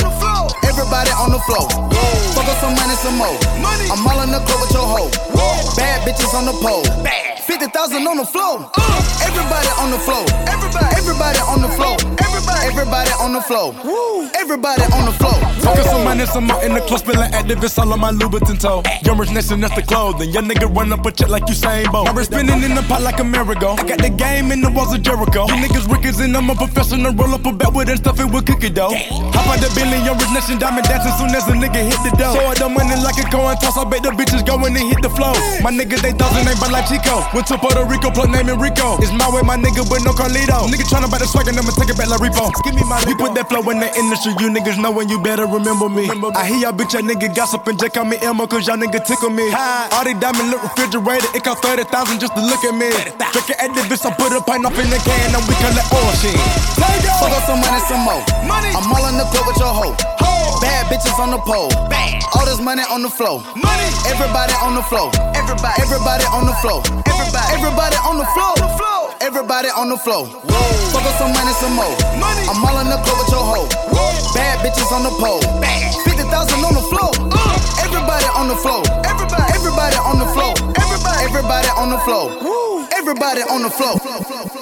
Everybody 0.62 1.12
on 1.18 1.34
the 1.34 1.42
floor. 1.50 1.66
Fuck 2.38 2.46
up 2.46 2.58
some 2.62 2.76
money, 2.78 2.96
some 3.02 3.18
more. 3.18 3.34
Money. 3.58 3.90
I'm 3.90 4.06
all 4.06 4.22
in 4.22 4.30
the 4.30 4.42
club 4.46 4.62
with 4.62 4.74
your 4.78 4.86
hoe. 4.86 5.10
Bad 5.76 6.06
bitches 6.06 6.34
on 6.38 6.46
the 6.46 6.54
pole. 6.62 6.86
Bad. 7.02 7.35
Fifty 7.46 7.68
thousand 7.68 8.08
on 8.08 8.18
the 8.18 8.26
floor. 8.26 8.72
Uh, 8.74 9.22
everybody 9.22 9.70
on 9.78 9.92
the 9.92 10.00
floor. 10.00 10.26
Everybody. 10.50 10.96
Everybody 10.98 11.40
on 11.46 11.62
the 11.62 11.70
floor. 11.70 11.96
Everybody. 12.18 12.66
Everybody 12.66 13.12
on 13.22 13.34
the 13.34 13.42
floor. 13.42 13.70
Everybody 14.34 14.82
on 14.90 15.06
the 15.06 15.14
floor. 15.14 15.38
Talking 15.62 15.84
some 15.86 16.04
money, 16.04 16.26
some 16.26 16.46
more 16.46 16.62
in 16.64 16.74
the 16.74 16.82
club, 16.82 17.00
spilling 17.00 17.30
Actavis 17.32 17.78
all 17.78 17.94
on 17.94 18.00
my 18.00 18.12
Louboutin 18.12 18.58
toe. 18.60 18.82
Young 19.04 19.18
rich 19.18 19.32
nation, 19.32 19.62
that's 19.62 19.76
the 19.76 19.84
clothing. 19.84 20.30
Young 20.32 20.46
nigga 20.50 20.66
run 20.76 20.92
up 20.92 21.06
a 21.06 21.12
check 21.12 21.30
like 21.30 21.46
Usain 21.46 21.92
Bolt. 21.92 22.10
I'm 22.10 22.18
spinning 22.24 22.64
in 22.64 22.74
the 22.74 22.82
pot 22.84 23.02
like 23.02 23.20
a 23.20 23.24
merry-go. 23.24 23.78
I 23.78 23.84
got 23.84 24.00
the 24.00 24.10
game 24.10 24.52
in 24.52 24.62
the 24.62 24.70
walls 24.70 24.94
of 24.94 25.02
Jericho. 25.02 25.46
You 25.46 25.58
niggas 25.62 25.90
rickers 25.90 26.20
and 26.20 26.36
I'm 26.36 26.50
a 26.50 26.56
professional. 26.56 27.14
Roll 27.14 27.34
up 27.34 27.46
a 27.46 27.54
belt 27.54 27.76
with 27.76 27.90
and 27.90 28.00
stuff 28.00 28.20
it 28.20 28.26
with 28.26 28.46
cookie 28.46 28.70
dough. 28.70 28.94
Hop 29.34 29.46
out 29.46 29.62
the 29.62 29.70
billion, 29.78 30.04
young 30.06 30.18
rich 30.18 30.34
nation, 30.34 30.58
diamond 30.58 30.86
dancing 30.86 31.14
soon 31.18 31.30
as 31.30 31.46
a 31.48 31.54
nigga 31.54 31.82
hit 31.82 32.02
the 32.02 32.14
dough. 32.18 32.34
Throw 32.34 32.50
out 32.50 32.58
the 32.58 32.70
money 32.70 32.98
like 33.02 33.18
a 33.22 33.26
coin 33.30 33.58
toss. 33.58 33.78
I 33.78 33.86
bet 33.86 34.02
the 34.02 34.10
bitches 34.14 34.46
going 34.46 34.74
and 34.74 34.86
hit 34.90 35.02
the 35.02 35.10
flow. 35.10 35.34
My 35.62 35.70
niggas, 35.70 36.02
they 36.02 36.14
thousand, 36.14 36.46
they 36.46 36.58
buy 36.58 36.70
like 36.74 36.90
Chico. 36.90 37.22
Went 37.36 37.52
to 37.52 37.60
Puerto 37.60 37.84
Rico, 37.84 38.08
plug 38.16 38.32
name 38.32 38.48
it 38.48 38.56
Rico. 38.56 38.96
It's 39.04 39.12
my 39.12 39.28
way, 39.28 39.44
my 39.44 39.60
nigga, 39.60 39.84
but 39.84 40.00
no 40.08 40.16
Carlito. 40.16 40.72
Nigga 40.72 40.88
tryna 40.88 41.12
buy 41.12 41.20
the 41.20 41.28
swag 41.28 41.52
and 41.52 41.60
I'ma 41.60 41.76
take 41.76 41.92
it 41.92 42.00
back 42.00 42.08
like 42.08 42.24
repo. 42.24 42.48
Give 42.64 42.72
me 42.72 42.88
my 42.88 43.04
We 43.04 43.12
put 43.20 43.36
that 43.36 43.52
flow 43.52 43.60
in 43.76 43.84
the 43.84 43.92
industry, 43.92 44.32
you 44.40 44.48
niggas 44.48 44.80
know 44.80 44.96
when 44.96 45.12
you 45.12 45.20
better 45.20 45.44
remember 45.44 45.92
me. 45.92 46.08
I 46.32 46.48
hear 46.48 46.64
y'all 46.64 46.72
bitch, 46.72 46.96
that 46.96 47.04
nigga 47.04 47.36
gossiping, 47.36 47.76
just 47.76 47.92
call 47.92 48.08
me 48.08 48.16
Elmo, 48.24 48.48
cause 48.48 48.64
y'all 48.72 48.80
nigga 48.80 49.04
tickle 49.04 49.36
me. 49.36 49.52
All 49.52 50.08
these 50.08 50.16
diamond 50.16 50.48
look 50.48 50.64
refrigerated, 50.64 51.28
it 51.36 51.44
cost 51.44 51.60
30,000 51.60 52.24
just 52.24 52.32
to 52.40 52.42
look 52.42 52.64
at 52.64 52.72
me. 52.72 52.88
Drinking 53.36 53.60
at 53.60 53.68
the 53.76 53.84
bitch, 53.84 54.08
I 54.08 54.16
put 54.16 54.32
a 54.32 54.40
pint 54.40 54.64
up 54.64 54.80
in 54.80 54.88
the 54.88 55.00
can, 55.04 55.36
and 55.36 55.44
we 55.44 55.60
collect 55.60 55.92
oil 55.92 56.16
shit. 56.16 56.40
Fuck 57.20 57.36
up 57.36 57.44
some 57.44 57.60
money, 57.60 57.84
some 57.84 58.00
more. 58.08 58.24
Money. 58.48 58.72
I'm 58.72 58.88
all 58.96 59.12
in 59.12 59.20
the 59.20 59.28
club 59.28 59.44
with 59.44 59.60
your 59.60 59.76
hoe. 59.76 60.35
Bad 60.62 60.88
bitches 60.92 61.18
on 61.20 61.32
the 61.32 61.40
pole. 61.40 61.70
Bad. 61.90 62.24
All 62.36 62.46
this 62.46 62.60
money 62.60 62.84
on 62.90 63.02
the 63.02 63.10
floor. 63.10 63.42
Money. 63.56 63.90
Everybody 64.08 64.54
on 64.62 64.76
the 64.76 64.84
floor. 64.84 65.12
Everybody. 65.36 65.82
Everybody 65.82 66.26
on 66.32 66.46
the 66.46 66.56
floor. 66.62 66.82
Everybody. 67.08 67.48
Everybody 67.54 67.98
on 68.06 68.18
the 68.18 68.28
floor. 68.36 68.54
Everybody 69.22 69.70
on 69.70 69.90
the 69.90 69.98
floor. 69.98 70.26
Fuck 70.94 71.06
up 71.06 71.16
some 71.18 71.34
money, 71.34 71.54
some 71.60 71.76
more. 71.76 71.96
Money. 72.20 72.46
I'm 72.48 72.64
all 72.64 72.80
in 72.80 72.88
the 72.88 73.00
club 73.04 73.18
with 73.20 73.32
your 73.34 73.44
hoe. 73.44 73.68
Bad 74.34 74.60
bitches 74.64 74.92
on 74.92 75.04
the 75.04 75.14
pole. 75.18 75.42
Fifty 76.04 76.24
thousand 76.30 76.64
on 76.64 76.74
the 76.76 76.86
floor. 76.92 77.12
Everybody 77.84 78.28
on 78.36 78.48
the 78.48 78.56
floor. 78.56 78.84
Everybody. 79.04 79.50
Everybody 79.54 79.98
on 79.98 80.20
the 80.20 80.30
floor. 80.36 80.54
Everybody. 80.78 81.20
Everybody 81.26 81.70
on 81.76 81.90
the 81.90 82.00
floor. 82.06 82.26
Everybody 82.96 83.42
on 83.44 83.64
the 83.64 83.70
floor. 83.70 84.55